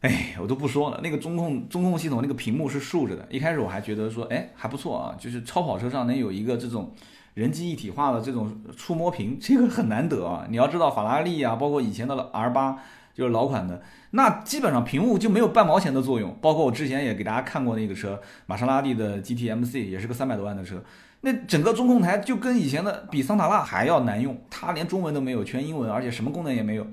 [0.00, 6.92] 哎，我都不说了，那个中控中控系统那个屏幕是竖着的，一开始我还觉得说哎还不错啊，就是超跑车上能有一个这种。
[7.34, 10.46] 人机一体化的这种触摸屏，这个很难得啊！
[10.50, 12.78] 你要知道，法拉利啊，包括以前的 R 八，
[13.14, 16.36] 就是老款的，那基本上屏幕就没有半毛钱的作用。
[16.40, 20.82] 包括我之前也给大家看过那个车，玛莎拉蒂的 GTMC，也是个三百多万的车，
[21.20, 26.86] 那整个中控台就跟以前的比桑塔纳还要难用，它连中文都没有，全英文，而且什么功能也没有。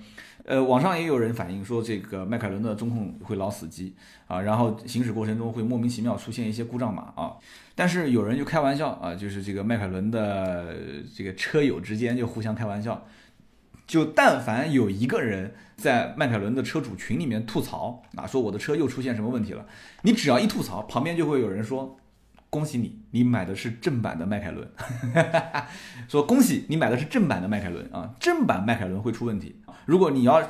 [0.46, 3.94] 呃，网上也有人反映说，这个迈凯伦的中控会老死机
[4.28, 7.34] 啊，然后行驶过程中会莫名其妙出现一些故障码啊。
[7.78, 10.76] 但是有人就开玩笑啊，就是这个迈凯伦的
[11.16, 13.06] 这个车友之间就互相开玩笑，
[13.86, 19.64] 就但凡有一个人在迈凯伦的车主群里面吐槽啊，说我的车又出现什么问题了，
[20.02, 21.98] 你只要一吐槽，旁边就会有人说。
[22.50, 24.66] 恭喜你，你买的是正版的迈凯伦。
[26.08, 29.62] 说恭喜你买的是正版的迈凯伦啊，正版迈凯伦会出问题。
[29.86, 30.42] 如果你要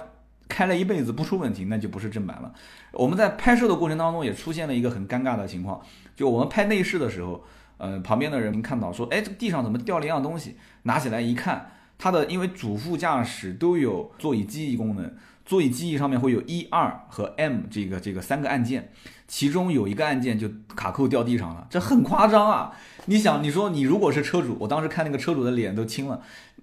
[0.57, 2.51] 开了一辈子不出问题，那就不是正版了。
[2.93, 5.79] 我们在拍摄的过程当中也出现了一个很尴尬的情况，
[6.15, 7.43] 就我们拍内饰的时候，
[7.77, 10.55] 呃，旁边的人看到说，哎，这个地上怎么掉了一样东西？
[10.81, 15.15] 拿起来一看，它的因为主副驾驶都有座椅记忆功能，
[15.45, 18.91] 座椅记忆上面会有一二和 M 这个这个三个按键，
[19.27, 22.71] 其中有一个按键就卡扣掉地上了，这很夸张啊！
[23.05, 26.19] 你想，你说你如果是车主，我当时看那个车主的脸都青了，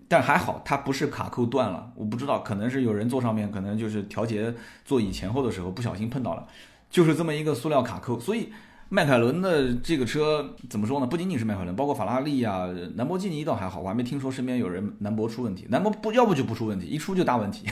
[0.08, 6.46] 但还好它不是卡扣断了，我不知道可能是有人坐上面，可能就是调节座椅前后的时候不小心碰到了，
[6.90, 8.52] 就是这么一个塑料卡扣，所以。
[8.94, 11.06] 迈凯伦的这个车怎么说呢？
[11.08, 15.66] 不仅仅是迈凯伦，包括法拉利啊、兰博基尼倒还好，我还没听说身边有人兰博出问题。
[15.70, 17.66] 兰博不要不就不出问题，一出就大问题。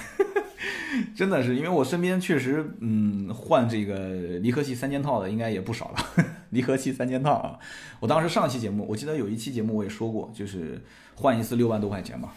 [1.15, 3.97] 真的是，因为我身边确实，嗯，换这个
[4.41, 6.25] 离合器三件套的应该也不少了。
[6.51, 7.57] 离合器三件套啊，
[8.01, 10.83] 我当时上期节目，我记得有一期节目我也说过，就是
[11.15, 12.31] 换一次六万多块钱嘛，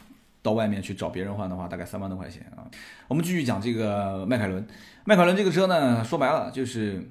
[0.43, 2.69] 到外面去找别人换的话，大概三万多块钱啊。
[3.07, 4.63] 我们继续讲这个迈凯伦，
[5.05, 7.09] 迈凯伦这个车呢，说白了就是。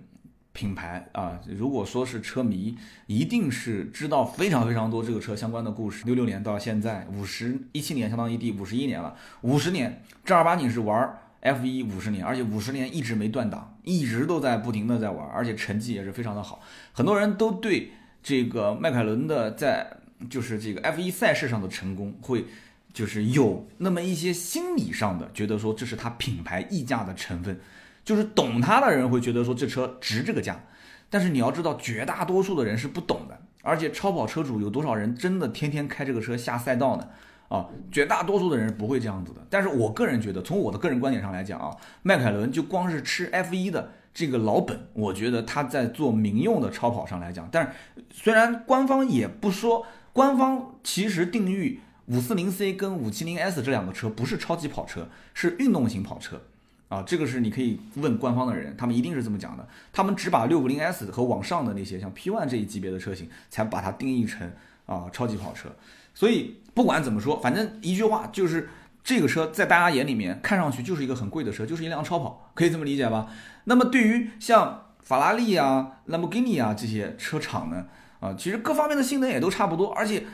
[0.54, 6.06] 品牌啊，如果说是车迷，一定是知道非常非常多这个车相关的故事。
[6.06, 9.16] 六六年到现在五十一七年，相当于第五十一年了。
[9.42, 16.62] 五十年正儿八经是玩 F 一五十年，而且五十年一直没断档，一直都在不停的在玩，而且成绩也是非常的好。
[16.92, 17.90] 很多人都对
[18.22, 19.98] 这个迈凯伦的在
[20.30, 22.44] 就是这个 F 一赛事上的成功，会
[22.92, 27.58] 就是有那么一些心理上的觉得说这是它品牌溢价的成分。
[28.04, 30.64] 就是懂它的人会觉得说这车值这个价，
[31.08, 33.40] 但是你要知道，绝大多数的人是不懂的。
[33.62, 37.08] 而且超跑车主有多少人真的天天开这个车下赛道呢？
[37.48, 39.40] 啊，绝大多数的人不会这样子的。
[39.48, 47.70] 但是我个人觉得，从我的个人观点上来讲啊，迈凯伦就光是吃 F1 的这个老本，我觉得他在做民用的超跑上来讲，但是
[48.10, 56.42] 虽然官方也不说，官方其实定义五四零 C 跟五七零 S 这两个车不是超级跑车，是运动型跑车。
[56.88, 59.66] 啊，这个是你可以问官方的人，他们一定是这么讲的。
[59.92, 64.50] 他们只把六五零 S 和往上的那些像 P1 这一级别的车型，才把它定义成
[64.86, 65.68] 啊超级跑车。
[66.14, 68.68] 所以不管怎么说，反正一句话就是，
[69.02, 73.28] 这个车在大家眼里面看上去就是一个很贵的车，就是一辆超跑，可以这么理解吧？
[73.64, 77.86] 那么对于像法拉利啊、兰博基尼啊这些车厂呢，
[78.20, 80.24] 啊，其实各方面的性能也都差不多，而且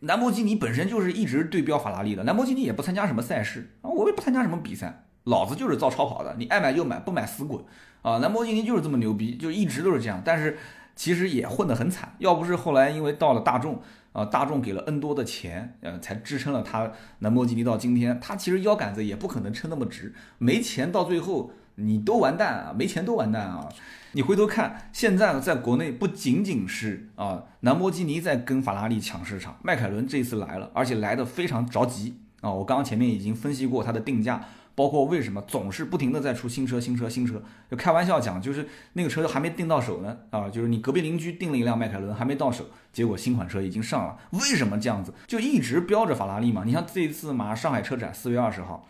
[0.00, 5.06] 兰博基尼本身就是一直对标法拉利的，兰博基尼也不参加什么赛事啊，我也不参加什么比赛。
[5.24, 7.62] 老子就是造超跑的，你爱买就买，不买死滚
[8.02, 8.18] 啊！
[8.18, 10.22] 兰博基尼就是这么牛逼，就一直都是这样。
[10.24, 10.58] 但是
[10.96, 13.80] 其实也混得很惨，要不是后来因为到了大众
[14.12, 18.18] 啊，大众给了 N 多的钱，呃，才支撑了他兰博基尼到今天。
[18.18, 23.68] 他其实腰杆子也不可能撑那么直，没钱到最后你都完蛋啊，没钱都完蛋啊！
[24.12, 32.50] 你回头看，现在在国内不仅仅是啊，兰博基尼在跟法拉利抢市场，迈凯伦这次来了，而且来的非常着急啊！
[32.50, 34.42] 我刚刚前面已经分析过它的定价。
[34.74, 37.42] 包括为什么总是不停的在出新车、新车、新车？
[37.70, 44.16] 就开玩笑讲，就是那个车还没订到手呢，啊，就是你隔壁邻居订了一辆迈凯伦还没到手，结果新款车已经上了。
[44.32, 45.12] 为什么这样子？
[45.26, 46.64] 就一直标着法拉利嘛。
[46.64, 48.88] 你像这一次马上上海车展四月二十号，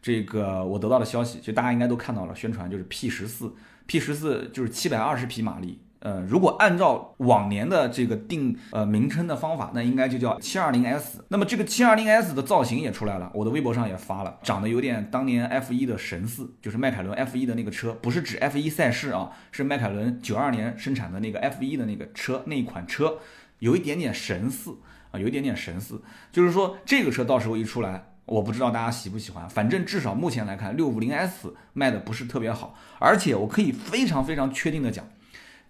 [0.00, 3.54] 这个我得到的消息，就大家应该都看到了，宣传就是 P 十四
[3.86, 5.80] ，P 十四就是七百二十匹马力。
[6.04, 11.20] 呃，如果按照往年的这个定呃名称的方法，那应该就叫 720S。
[11.28, 23.18] 那么这个 720S 的造型也出来了，我的微博上也发了，长得有点当年 F1 的神似，就是迈凯伦 F1 的那个车，不是指 F1 赛事啊，是迈凯伦九二年生产的那个 F1 的那个车那一款车，
[23.60, 24.72] 有一点点神似
[25.12, 26.02] 啊，有一点点神似。
[26.32, 35.06] 就是说这个车到时候一出来，我不知道大家喜不喜欢，反正至少目前来看，650S 卖的不是特别好，而且我可以非常非常确定的讲。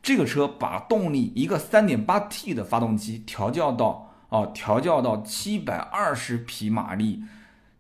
[0.02, 7.22] 这个车把动力一个 3.8T 的发动机调教到哦，调教到720匹马力，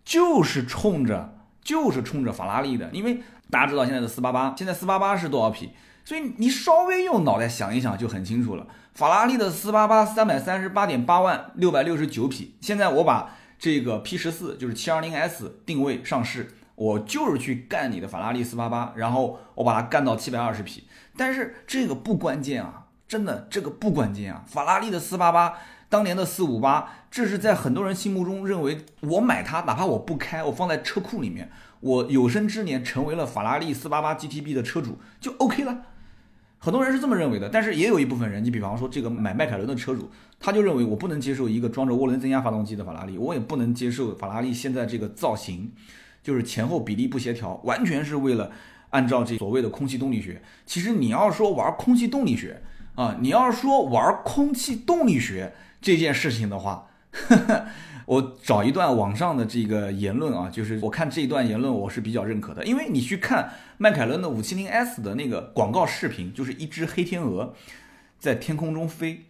[0.04, 2.88] 就是冲着就是冲着法拉利的。
[2.92, 5.70] 因为大家知道现在的488，现在488是多少匹？
[6.04, 8.66] 所以你稍微用脑袋想一想就很清楚了。
[8.94, 20.82] 法拉利的488 338.8万669匹，现在我把这个 P14 就是 720S 定位上市，我就是去干你的法拉利488，然后我把它干到720匹。
[21.16, 24.44] 但是这个不关键啊，真的这个不关键啊。
[24.48, 25.54] 法拉利的四八八，
[25.88, 35.82] 当年的四五八，这是在很多人心目中认为，我买它，哪怕我不开，我放在车库里面，我有生之年成为了法拉利四八八 GTB 的车主就 OK 了。
[36.58, 45.72] 很多人是这么认为的，但是也有一部分人，你比方说这个买迈凯伦的车主，他就认为我不能接受一个装着涡轮增压发动机的法拉利，我也不能接受法拉利现在这个造型，
[46.22, 48.50] 就是前后比例不协调，完全是为了。
[48.92, 52.60] 按照这所谓的空气动力学，其实你要说玩空气动力学
[52.94, 56.88] 啊，你要说玩空气动力学这件事情的话，
[58.04, 67.54] 我找一段网上的这个言论啊，就是我看这一段言论我是比较认可的，因为你去看迈凯伦的五七零 S 的那个广告视频，就是一只黑天鹅
[68.18, 69.24] 在天空中飞。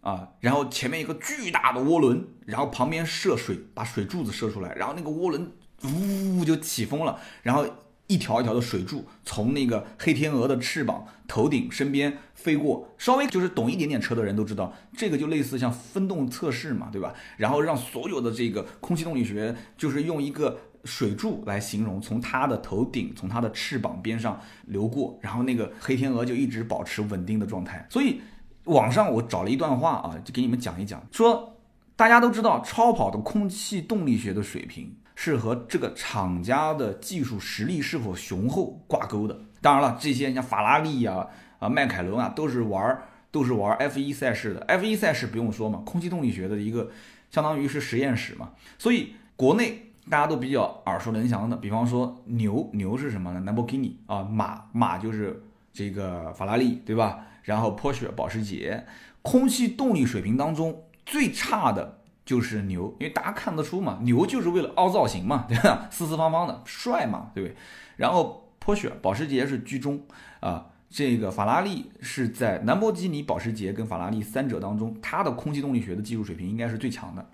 [0.00, 5.50] 啊，然后前面一个巨大的涡轮，然后旁边射水，把水柱子射出来，然后那个涡轮
[5.84, 7.66] 呜就起风了，然后
[8.06, 17.14] 一条一条的水柱从那个黑天鹅的翅膀、头顶、身边飞过，稍微就是懂一点点车的人都知道，这个就类似像分动测试嘛，对吧？
[17.36, 20.58] 然后让所有的这个空气动力学就是用一个。
[20.86, 27.84] 水柱来形容，从它的头顶，从它的翅膀边上流过，然后那个黑天鹅就一直保持稳定的状态。
[27.90, 28.20] 所以
[28.66, 31.56] 网上我找了一段话啊，就给你们讲一讲，说
[31.96, 39.36] 大家都知道超跑的空气动力学的水平是和这个厂家的技术实力是否雄厚挂钩的。
[39.60, 41.26] 当然了，这些你像法拉利呀、
[41.58, 43.02] 啊迈凯伦啊，都是玩
[43.32, 44.64] 都是玩 F1 赛事的。
[44.66, 46.92] F1 赛事不用说嘛，空气动力学的一个
[47.32, 48.52] 相当于是实验室嘛。
[48.78, 49.82] 所以国内。
[50.08, 57.26] 大家都比较耳熟能详的，比方说牛牛是什么呢兰博基尼啊，马马就是这个法拉利，对吧？
[57.42, 58.86] 然后 Porsche 保时捷，
[59.22, 65.88] 空气动力水平当中最差的就是牛，因为大家看得出嘛，牛就是为了凹造型嘛， 对吧？
[65.90, 67.56] 四四方方的帅嘛，对不对？
[67.96, 70.02] 然后 push 保时捷是居中
[70.40, 77.26] 啊，这个法拉利是在兰博基尼、保时捷跟法拉利三者当中，它的空气动力学的技术水平应该是最强的，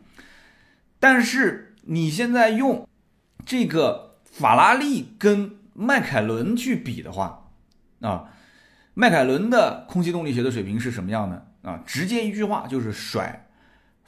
[1.01, 1.71] 但是。
[1.85, 2.87] 你现在用
[3.45, 7.49] 这个法拉利跟迈凯伦去比的话，
[8.01, 8.31] 啊，
[8.95, 11.83] 迈凯伦的空气动力学的水平是什么样的啊？
[11.85, 13.49] 直接一句话就是甩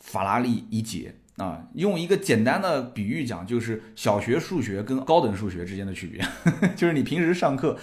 [0.04, 1.64] 法拉利一截啊！
[1.74, 6.24] 用一个简单的比喻讲，就是小学数学跟高等数学之间的区别，
[6.76, 7.76] 就是你平时上课。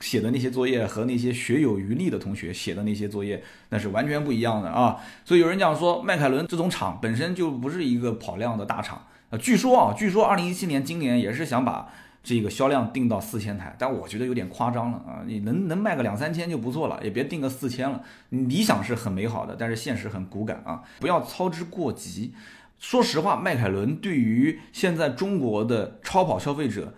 [0.00, 4.98] 写的那些作业和那些学有余力的同学写的那些作业，那是完全不一样的啊！
[5.24, 9.38] 所以有人讲说，迈凯伦这种厂本身就不是一个跑量的大厂啊。
[9.38, 11.90] 据说啊，据说二零一七年今年也是想把
[12.26, 15.22] 这个销量定到四千台，但我觉得有点夸张了啊！
[15.24, 18.02] 你能能卖个两三千就不错了，也别定个四千了。
[18.30, 20.82] 理想是很美好的，但是现实很骨感啊！
[20.98, 22.34] 不要操之过急。
[22.80, 26.94] 说实话，迈凯伦对于现在中国的超跑消费者，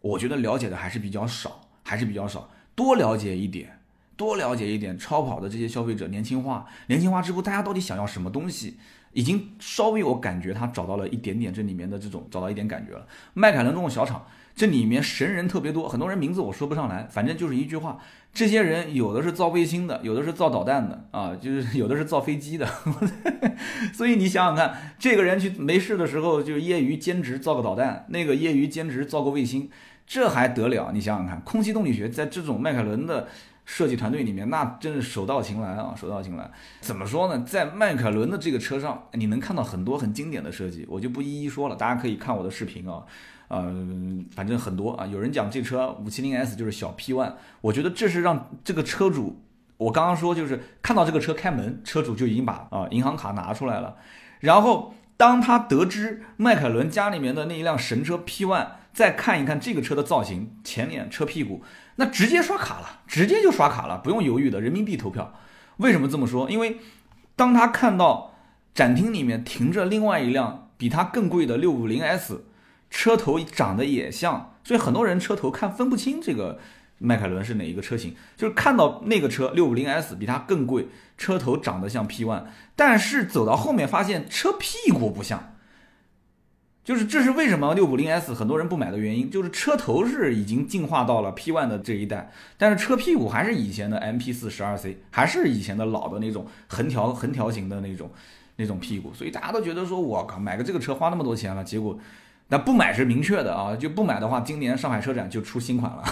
[0.00, 1.60] 我觉得了解的还是比较少。
[1.82, 3.80] 还是比较少，多了解一点，
[4.16, 8.76] 多了解一点超跑的这些消费者年轻化，年轻化之后，大家到底想要什么东西？
[9.12, 13.04] 已经稍微我感觉他找到了一点点这里面的这种找到一点感觉了。
[13.34, 17.98] 迈凯伦这种小厂，这里面神人特别多，很多人名字我说不上来，反正就是一句话，
[18.32, 22.68] 这些人有的是造卫星的，有的是造导弹的啊，就是有的是造飞机的。
[23.94, 29.70] 所以你想想看，这个人去没事的时候就业余兼职造个导弹，那个业余兼职造个卫星。
[30.06, 30.90] 这还得了？
[30.92, 33.28] 你想想看，空气动力学在这种迈凯伦的
[33.64, 36.50] 设计团队里面，那真是手到擒来啊，手到擒来。
[36.80, 37.44] 怎么说呢？
[37.46, 43.04] 在迈凯伦的这个车上，你能看到很多很经典的设计，我就不一一说了，大家可以看我的视频啊。
[43.50, 43.70] 呃，
[44.34, 45.06] 反正很多啊。
[45.06, 49.42] 有人讲这车五七零 S 就是小 P One，我觉得这是让这个车主，
[49.76, 53.96] 我刚刚说就是看到这个车开门，车主就已经把啊银行卡拿出来了，
[54.40, 58.68] 然后当他得知迈凯伦家里面的那一辆神车 P One。
[58.92, 61.62] 再看一看这个车的造型，前脸、车屁股，
[61.94, 65.32] 那直接刷卡了，直接就刷卡了，不用犹豫的，人民币投票。
[65.76, 66.50] 为什么这么说？
[66.50, 66.78] 因为
[67.36, 68.34] 当他看到
[68.74, 72.44] 展厅里面停着另外一辆比它更贵的六五零 S，
[72.90, 76.58] 车头长得也像，所以很多人车头看分不清这个
[76.98, 82.44] 迈凯伦是哪一个车型，就是看到那个车六五零 S 比它更贵，车头长得像 P One，
[82.76, 85.54] 但是走到后面发现车屁股不像。
[86.82, 98.10] 就是这是为什么六五零 S 很多人不买的原因，就是车头是已经进化到了 P One 的这一代，但是车屁股还是以前的 MP 四十二 C，还是以前的老的那种横条横条形的那种
[98.56, 101.96] 那种屁股，所以大家都觉得说，我靠，买个这个车花那么多钱了，结果
[102.50, 106.04] 那不买是明确的啊，就不买的话，今年上海车展就出新款了，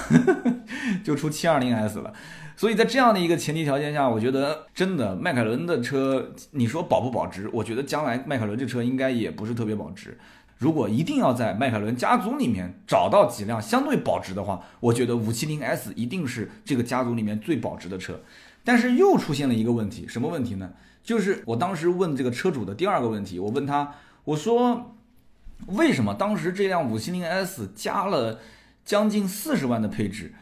[1.05, 2.13] 就出七二零 S 了，
[2.57, 7.51] 所以在这样的一个前提条件下，我觉得真的迈凯伦的车，你说保不保值？
[7.53, 10.17] 我觉得将来迈凯伦这车应该也不是特别保值。
[10.59, 18.21] 如果一定要在迈凯伦家族里面找到几辆相对保值的话，我觉得五七零 S 一定是这个家族里面最保值的车。
[18.65, 20.71] 但是又出现了一个问题，什么问题呢？
[21.03, 24.95] 就是我当时问这个车主的第二个问题，我问他，我说
[25.67, 28.41] 为什么当时这辆五七零 S 加了
[28.85, 30.33] 将近四十万的配置，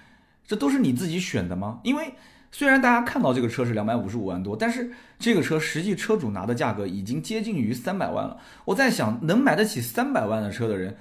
[0.46, 1.80] 这都是你自己选的吗？
[1.82, 2.14] 因为。
[2.52, 8.38] 虽然大家看到这个车是两百五十五万多，但是这个车实际车主拿的价格已经接近于三百万了。
[8.64, 10.96] 我在想，能买得起三百万的车的人，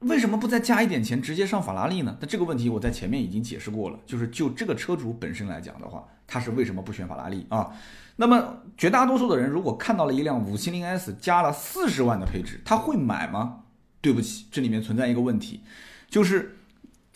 [0.00, 2.16] 为什么不再加一点钱直接上法拉利呢？
[2.20, 7.70] 那这个问题我在前面已经解释过了，就是就这个车主本身来讲的话，他是为什么不选法拉利啊？
[8.16, 13.60] 那么绝大多数的人如果看到了一辆五七零 S 加了四十万的配置，他会买吗？
[14.00, 15.62] 对不起，这里面存在一个问题，
[16.08, 16.52] 就是。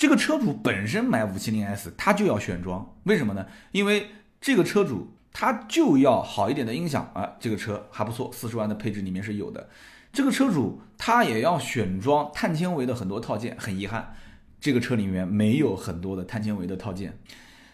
[0.00, 3.44] 这个车主本身买五七零 S，他就要选装，为什么呢？
[3.70, 4.08] 因为
[4.40, 9.68] 这个车主他就要好一点的音响啊，这个车还不错，四十万的配置里面是有的。
[10.10, 14.14] 这个车主他也要选装碳纤维的很多套件，很遗憾，
[14.58, 17.18] 这个车里面没有很多的碳纤维的套件。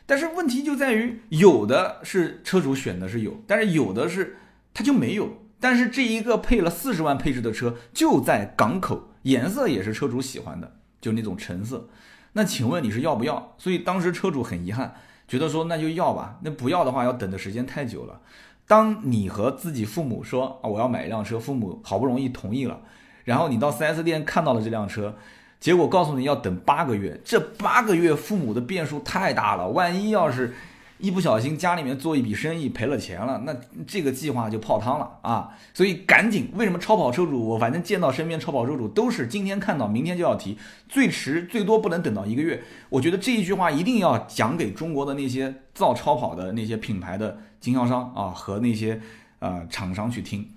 [0.07, 4.37] 但是问题就在于，有的是车主选的是有，但是有的是
[4.73, 5.43] 它就没有。
[5.59, 11.89] 但是这一个配了四十万配置的车就在港口，颜色也是车主喜欢的，就那种橙色。
[12.35, 13.55] 那请问你是要不要？
[13.59, 14.95] 所以当时车主很遗憾，
[15.27, 16.39] 觉得说那就要吧。
[16.43, 18.21] 那不要的话要等的时间太久了。
[18.69, 22.81] 当你和自己父母说啊我要买一辆车，父母好不容易同意了，
[23.25, 25.17] 然后你到 4S 店看到了这辆车。
[25.59, 30.55] 结果告诉你要等八个月，这八个月父母的变数太大了，万一要是
[30.99, 33.55] 一不小心家里面做一笔生意赔了钱了，那
[33.87, 35.51] 这个计划就泡汤了啊！
[35.75, 40.57] 所以赶紧，为什么超跑车主我反正见到身边超跑车主都是今天看到明天就要提，
[40.89, 42.63] 最迟最多不能等到一个月。
[42.89, 49.01] 我觉得这一句话一定要讲给中国的那些造超跑的那些品牌的经销商啊和那些
[49.41, 50.51] 呃厂商去听。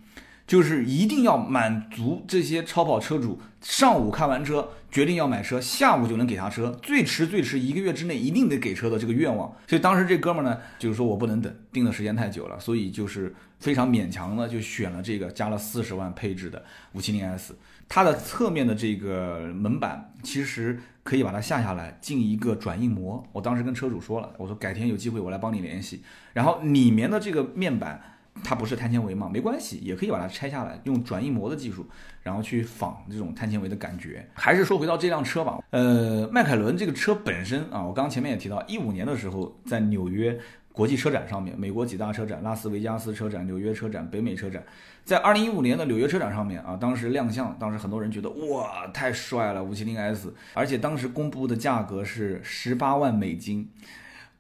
[0.48, 9.56] 就是一定要满足这些超跑车主，上午看完车决定要买车，下午就能给他车，最迟最迟一个月之内一定得给车的这个愿望。
[9.68, 16.64] 所以当时这哥们呢，就是说我不能等，定的时间太久了，所以就是非常勉强的就选了这个加了四十万配置的
[16.94, 17.56] 五七零 S。
[17.88, 23.24] 它的侧面的这个门板其实可以把它下下来进一个转印膜。
[23.32, 26.04] 我当时跟车主说了，我说改天有机会我来帮你联系。
[26.34, 28.16] 然后里面的这个面板。
[28.44, 29.30] 它不是碳纤维嘛？
[29.32, 31.86] 没关系，也可以把它拆下来，用转印膜的技术，
[32.24, 34.28] 然后去仿这种碳纤维的感觉。
[34.34, 40.40] 还是说回到这辆车吧，呃，迈凯伦这个车本身啊，我刚前面也提到，一五年的时候在纽约
[40.72, 44.64] 国际车展上面，美国几大车展，拉斯维加斯车展、纽约车展、北美车展，
[45.04, 53.70] 在二零一五年的纽约车展上面啊，当时亮相，当时很多人觉得哇，太帅了，五七零 S，而且当时公布的价格是十八万美金。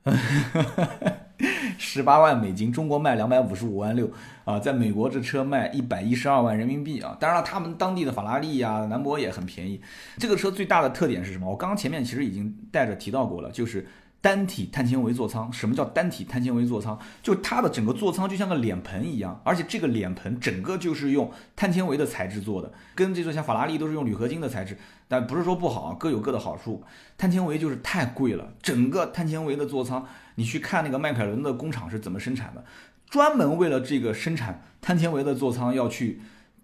[1.77, 4.11] 十八万美金，中国卖两百五十五万六
[4.43, 7.15] 啊，在美国这车卖一百一十二万人民币啊。
[7.19, 9.81] 当然了，他们当地的法拉利呀、兰博也很便宜。
[10.17, 11.49] 这个车最大的特点是什么？
[11.49, 13.87] 我刚刚前面其实已经带着提到过了，就是
[14.21, 15.51] 单体碳纤维座舱。
[15.53, 16.99] 什么叫单体碳纤维座舱？
[17.23, 24.77] 就它的整个座舱就像个脸盆一样，而且这个脸盆整个就是用碳纤维的材质做的，跟这座像法拉利都是用铝合金的材质，
[25.07, 26.83] 但不是说不好，各有各的好处。
[27.17, 30.05] 碳纤维就是太贵了，整个碳纤维的座舱。
[30.39, 32.63] 你去看那个迈凯伦的工厂是怎么生产的，
[33.09, 36.21] 专门为了这个生产碳纤维的座舱要去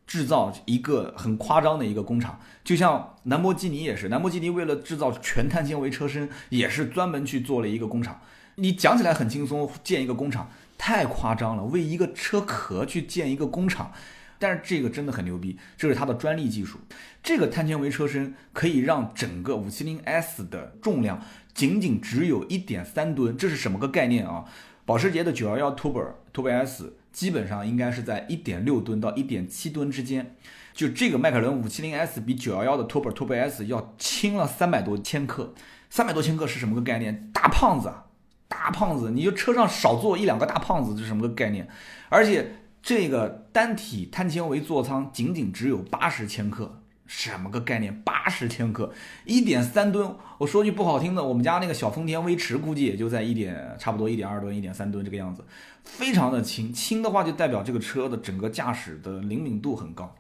[0.08, 8.22] 制造一个很夸张的一个工厂，就像兰博基尼也是，兰博基尼为了制造全碳纤维车身也是专门去做了一个工厂。
[8.56, 13.92] 你讲起来很轻松，建一个工厂太夸张了，为一个车壳去建一个工厂，
[14.40, 16.80] 但是这个真的很牛逼，这是它的专利技术。
[17.24, 21.22] 这个碳纤维车身可以让整个五七零 S 的重量。
[21.54, 24.44] 仅仅只有一点三吨，这是什么个概念啊？
[24.86, 30.36] 保时捷的九幺幺 Turbo Turbo S 基本上应该是在一点六吨到一点七吨之间，
[30.74, 35.54] 就这个迈凯伦五七零 S 比九幺幺的 Turbo Turbo S 要轻了三百多千克，
[35.90, 37.32] 三百多千克是什么个概念？
[37.34, 38.04] 大胖子啊，
[38.50, 41.66] 大胖子，你就车上少坐一两个大胖子，这是什么个概念？
[42.10, 42.52] 而且
[42.86, 46.82] 这个单体碳纤维座舱仅仅只有八十千克。
[47.08, 48.02] 什么个概念？
[48.04, 48.92] 八十千克，
[49.26, 50.16] 一点三吨。
[50.38, 55.44] 我说句不好听的，我们家那个小丰田威驰估计也就在一点，差不多一点二吨、一点三吨这个样子，
[55.84, 56.72] 非常的轻。
[56.72, 60.16] 轻的话就代表这个车的整个驾驶的灵敏度很高。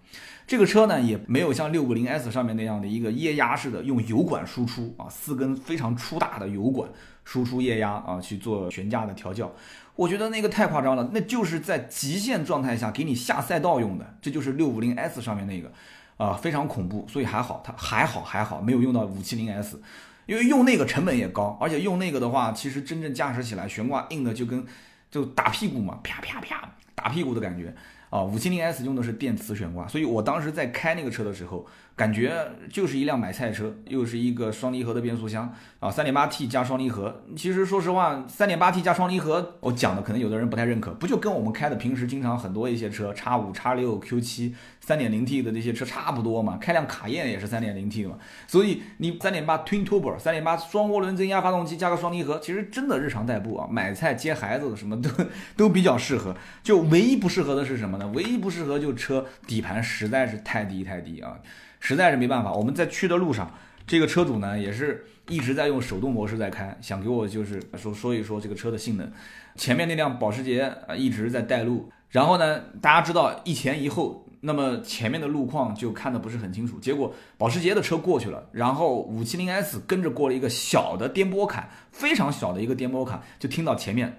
[0.48, 6.90] 这个车呢也没有像六五零 S 上面那样的一个液压式的用油管输出啊，四根非常粗大的油管
[7.24, 9.52] 输出液压啊去做悬架的调教。
[9.96, 15.72] 我觉得那个太夸张了，那就是在极限状态下给你下赛道用的，这就是六五零 S 上面那个。
[16.18, 19.82] 啊，非常恐怖，所以还好，它还好还好，没有用到五七零 S，
[20.26, 24.66] 因为用那个成本也高，而且用那个的话，其实真正驾驶起来悬挂硬的就跟
[25.12, 27.76] 就打屁股嘛，啪啪啪打屁股的感觉
[28.10, 28.24] 啊。
[28.24, 31.68] 五七零 S 用的是电磁悬挂，所以我当时在开那个车的时候。
[31.96, 32.36] 感觉
[32.70, 37.24] 就是一辆买菜车，又是一个双离合的变速箱啊，三点八 T 加双离合。
[37.38, 46.58] 其实说实话，三点八 T 加双离合，我讲的可能有的人不太认可，不就跟我们开的平时经常很多一些车，叉五、叉六、Q 七，三点零 T 的那些车差不多嘛？
[46.58, 48.18] 开辆卡宴也是三点零 T 的嘛。
[48.46, 55.10] 所以你三点八 Twin Turbo，三点八双涡轮增压发动机加个双离合，其实真的日常代步啊，买菜接孩子什么都
[55.56, 56.36] 都比较适合。
[56.62, 58.12] 就唯一不适合的是什么呢？
[58.14, 61.40] 唯一不适合就车底盘实在是太低太低啊。
[61.86, 63.54] 实在是没办法，我们在去的路上，
[63.86, 69.08] 这个车主呢也是一直在用手动模式在开，想给我就是说说一说这个车的性能。
[69.56, 76.80] 前面那辆保时捷啊一直在带路，然后呢，大家知道一前一后，那么前面的路况就看的不是很清楚。
[76.80, 84.18] 结果保时捷的车过去了，然后五七零 S 跟着过了一个小的颠簸坎，非常小的一个颠簸坎，就听到前面。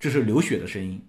[0.00, 1.02] 这是流血的声音，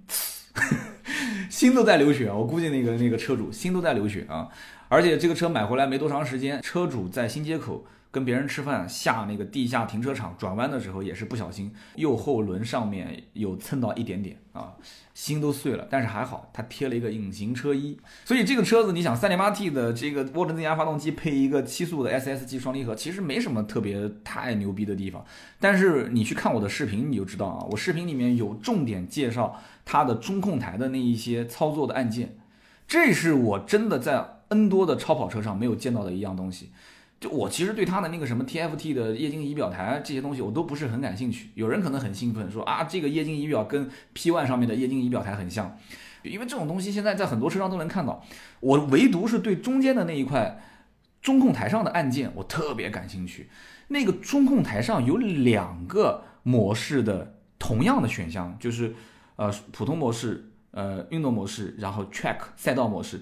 [1.49, 2.29] 心都在流血！
[2.29, 4.49] 我估计那个那个车主心都在流血啊！
[4.89, 7.85] 而且这个车买回来没多长时间，车主在新街口。
[8.11, 14.73] 跟别人吃饭下那个地下停车场转弯的时候，也是不小心右后轮上面有蹭到一点点啊，
[15.13, 15.87] 心都碎了。
[15.91, 25.23] 但是还好，它贴了一个隐形车衣，所以这个车子你想，3.8T 的这个涡轮增压发动机配一个七速的 SSG 双离合，其实没什么特别太牛逼的地方。
[25.59, 32.35] 但是你去看我的视频，你就知道啊，我视频里面有重点介绍它的中控台的那一些操作的按键，
[32.87, 36.69] 这是我真的在 N 多的超跑车上没有见到的一样东西。
[37.19, 41.49] 就我其实对它的那个什么 TFT 的液晶仪表台这些东西我都不是很感兴趣。
[41.53, 45.77] 有人可能很兴奋说啊，这个液晶仪表跟 P1 上面的液晶仪表台很像，
[46.23, 48.23] 因为这种东西现在在很多车上都能看到。
[48.61, 50.61] 我唯独是对中间的那一块
[51.21, 53.49] 中控台上的按键我特别感兴趣。
[53.89, 58.95] 那个中控台上有两个模式的同样的选项，就是
[59.35, 63.19] 呃普通模式、呃运动模式，然后 Track 赛道模式。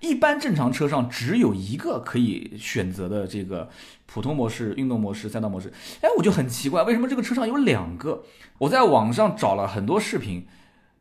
[0.00, 3.68] 一般正常车上只有一个可以选择的这个
[4.06, 5.72] 普通模式、运动模式、赛道模式。
[6.00, 8.24] 哎，我就很奇怪，为什么这个车上有两个？
[8.58, 10.46] 我在网上找了很多视频，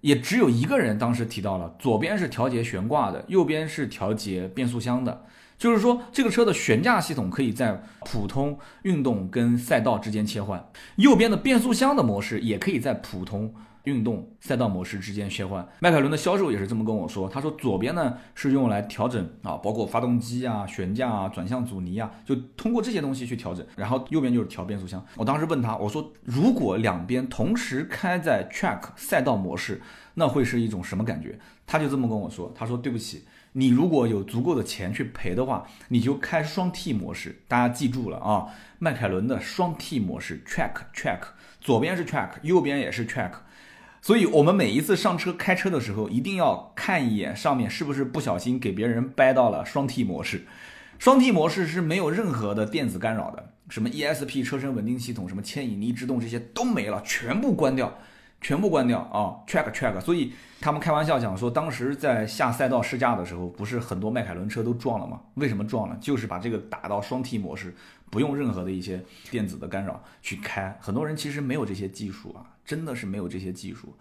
[0.01, 5.25] 也只有一个人当时提到了，左边是调节悬挂的，右边是调节变速箱的。
[5.57, 13.53] 就是说，这个车的悬架系统可以在普通、运动跟赛道之间切换，右边的变速箱的模式也可以在普通。
[13.85, 17.29] 运动赛道模式之间切换，迈凯伦的销售也是这么跟我说。
[17.29, 23.65] 他说左边呢是用来调整啊，包括发动机啊、悬架啊、转向阻尼啊，就通过这些东西去调整。
[23.75, 25.03] 然后右边就是调变速箱。
[25.15, 29.81] 我当时问他，我说如果两边同时开在 Track 赛道模式，
[30.15, 31.39] 那会是一种什么感觉？
[31.65, 32.51] 他就这么跟我说。
[32.53, 33.23] 他说对不起，
[33.53, 37.41] 你如果有足够的钱去赔的话，你就开双 T 模式。
[37.47, 38.47] 大家记住了啊，
[38.79, 41.19] 迈凯伦的双 T 模式，Track Track，
[41.61, 43.31] 左边是 Track，右边也是 Track。
[44.01, 50.45] 所以，我们每一次上车开车的时候，一定要看一眼上面是不是不小心给别人掰到了双 T 模式。
[50.97, 57.97] 双 T 模式是没有任何的电子干扰的，什么 ESP 车身稳定系统、什么牵引力制动这些都没了，全部关掉，
[58.41, 59.99] 全部关掉啊！Track Track。
[60.01, 65.21] 所以他们开玩笑讲说，当时在下赛道试驾的时候，不是很多迈凯伦车都撞了吗？
[65.35, 65.97] 为什么撞了？
[66.01, 67.73] 就是把这个打到双 T 模式，
[68.09, 70.77] 不用任何的一些电子的干扰去开。
[70.81, 72.55] 很多人其实没有这些技术啊。
[72.69, 73.95] 真的是没有这些技术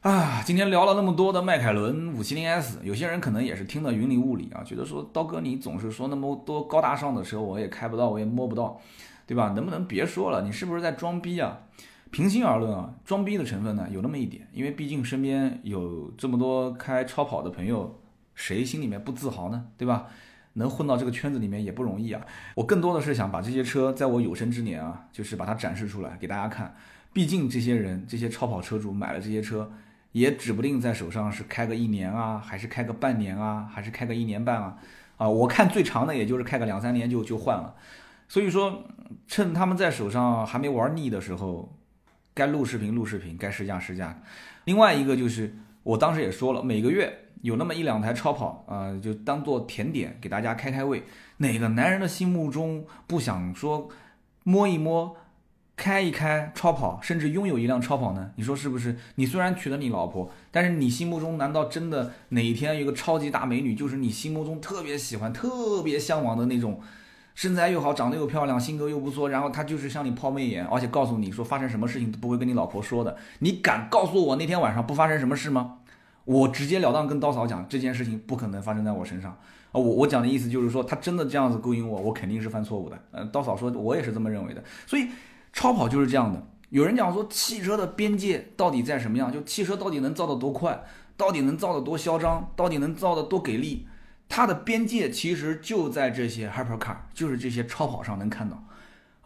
[0.00, 0.42] 啊！
[0.46, 8.80] 今天聊了那么多的迈凯伦五七零 S，有些人可能也是听得云里雾里啊，觉得说刀哥你总是说那么多高大上的车，我也开不到，我也摸不到，
[9.26, 9.50] 对吧？
[9.50, 10.40] 能不能别说了？
[10.40, 11.58] 你是不是在装逼啊？
[12.10, 18.00] 平心而论啊，装逼的成分呢有那么一点，因为毕竟身边有这么多开超跑的朋友，
[18.34, 19.66] 谁心里面不自豪呢？
[19.76, 20.06] 对吧？
[20.54, 22.20] 能混到这个圈子里面也不容易啊！
[22.54, 26.74] 我更多的是想把这些车在我有生之年啊，就是把它展示出来给大家看。
[27.12, 29.70] 毕竟这些人，这些超跑车主买了这些车，
[30.12, 34.78] 也指不定在手上是开个一年啊，还是开个半年啊，还是开个一年半啊，
[35.16, 37.74] 啊，我看最长的也就是开个两三年就就换了。
[38.28, 38.84] 所以说，
[39.26, 41.76] 趁他们在手上还没玩腻的时候，
[42.32, 44.22] 该录视频录视频，该试驾试驾。
[44.64, 51.04] 另外一个就是，我当时也说了，每个月有那么一两台超跑啊，就当做甜点给大家开开胃。
[51.36, 53.88] 哪个男人的心目中不想说
[54.42, 55.16] 摸一摸？
[55.74, 58.30] 开一开超跑，甚至拥有一辆超跑呢？
[58.36, 58.96] 你说是不是？
[59.16, 66.78] 你虽然娶了你老婆，但是你心目中难道真的哪一天有个超级大美女，就是你心目中特别喜欢、特别向往的那种，
[67.34, 75.78] 身材又好、长得又漂亮、性格又不错，然后她就是向你抛媚眼，而且告诉你说发生什么事情都不会跟你老婆说的，你敢告诉我那天晚上不发生什么事吗？
[76.24, 79.74] 我直截了当跟刀嫂讲，这件事情不可能发生在我身上啊！
[79.74, 82.98] 我我讲的意思就是说，他真的这样子勾引我，我肯定是犯错误的。
[83.10, 85.08] 呃，刀嫂说，我也是这么认为的，所以。
[85.54, 86.42] 超跑就是这样的。
[86.70, 89.30] 有人讲说，汽车的边界到底在什么样？
[89.30, 90.82] 就汽车到底能造得多快，
[91.14, 93.86] 到底能造得多嚣张，到底能造得多给力？
[94.30, 98.64] 它的边界其实就在这些 hypercar，就是这些超跑上能看到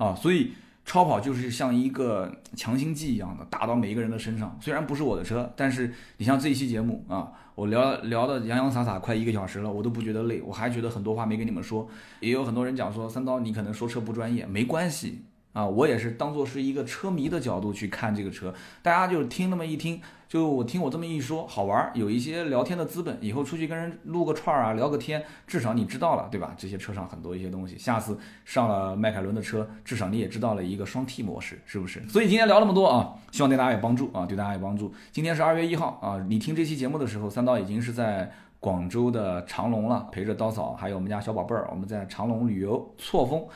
[0.04, 0.16] 啊。
[0.16, 0.54] 所以
[0.86, 4.56] 超跑就是像一个强心剂一样的，打到每一个人的身上。
[4.62, 11.88] 虽然不是我的车，但是你像这一期节目啊，我聊聊的洋洋洒洒快一个小时了，我都不觉得累，我还觉得很多话没跟你们说。
[12.20, 15.22] 也有很多人讲说，三刀你可能说车不专业，没关系。
[15.52, 19.98] 啊，我也是当做是一个车迷的角度去看这个车，大家就听那么一听，
[20.36, 26.54] 就我听我这么一说，好玩，有一些聊天的资本，以后出去跟人撸个串儿啊，聊个天，至少你知道了，对吧？
[26.58, 32.02] 这些车上很多一些东西，下次上了迈凯伦的车，至少你也知道了一个双 T 模式，是不是？
[32.10, 34.92] 所以今天聊那么多啊，希望对大家有帮助啊，对大家有帮助。
[35.10, 38.30] 今天是二月一号啊，你听这期节目的时候，三刀已经是在。
[38.58, 43.46] 广州的长隆了，陪着刀嫂还有我们家小宝贝儿，我们在长隆旅游错峰。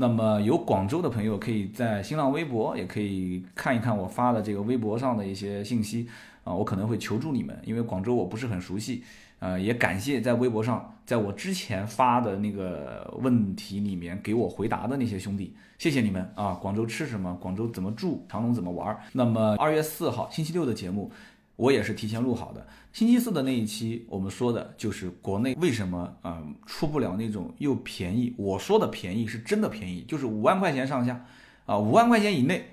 [0.00, 6.06] 那么有广州的朋友可以在新浪微博也可以看一看我发的这个微博上的一些信息
[6.44, 9.02] 啊，我可能会求助你们，因为广州我不是很熟悉。
[9.40, 16.54] 呃，也感谢在微博上，在我之前发的那个问题里面给我回答的那些兄弟，谢谢你们啊！
[16.54, 17.36] 广州吃什么？
[17.40, 18.24] 广州怎么住？
[18.28, 18.96] 长隆怎么玩？
[19.12, 21.10] 那么二月四号星期六的节目，
[21.58, 22.64] 我也是提前录好的。
[22.92, 28.32] 星期四的那一期，我们说的就是国内为什么啊出不了那种又便宜？
[28.38, 31.26] 我说的便宜是真的便宜，就是五万块钱上下
[31.66, 32.64] 啊，五万块钱以内，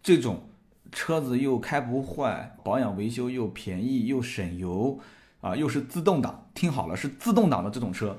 [0.00, 0.44] 这种
[0.92, 4.98] 车子又开不坏，保养维修又便宜又省油。
[5.40, 8.16] 啊，又是自动挡，听好了，是自动挡的这种车，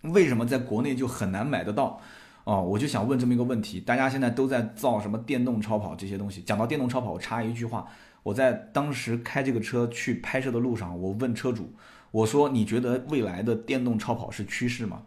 [0.00, 2.00] 为什么在国内就很难买得到？
[2.44, 6.40] 哦，我就想问这么一个问题，大家现在都在造什么电动超跑这些东西？
[6.40, 7.86] 讲到电动超跑，我插一句话，
[8.26, 11.72] 我在当时开这个车去拍摄的路上，我问车主，
[12.10, 15.02] 我说你觉得未来的电动超跑是趋势吗？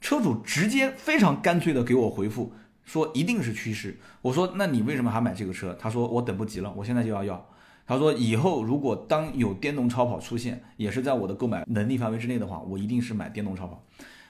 [0.00, 2.52] 车主直接非常干脆的给我回复
[2.84, 3.98] 说一定是趋势。
[4.20, 5.76] 我说那你为什么还买这个车？
[5.76, 7.44] 他说我等不及了，我现在就要要。
[7.84, 13.82] 他说：“以后如果当有电动超跑出现，也是在我的购买能力范围之内的话，我一定是买电动超跑。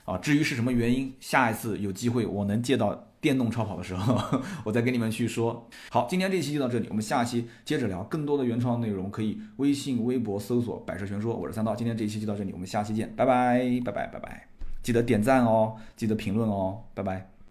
[0.07, 5.67] 啊，至于是什么原因，下一次有机会我能借到电动超跑的时候， 我再给你们去说。
[5.91, 11.75] 好，今天这期就到这里，我们下期接着聊更多的原创内容，可以微信、微博搜索‘百车全说’，我是三刀。
[11.75, 14.49] 今天这一期就到这里，我们下期见，拜拜，拜拜，拜拜，
[14.83, 17.29] 记得点赞哦，记得评论哦，拜拜。”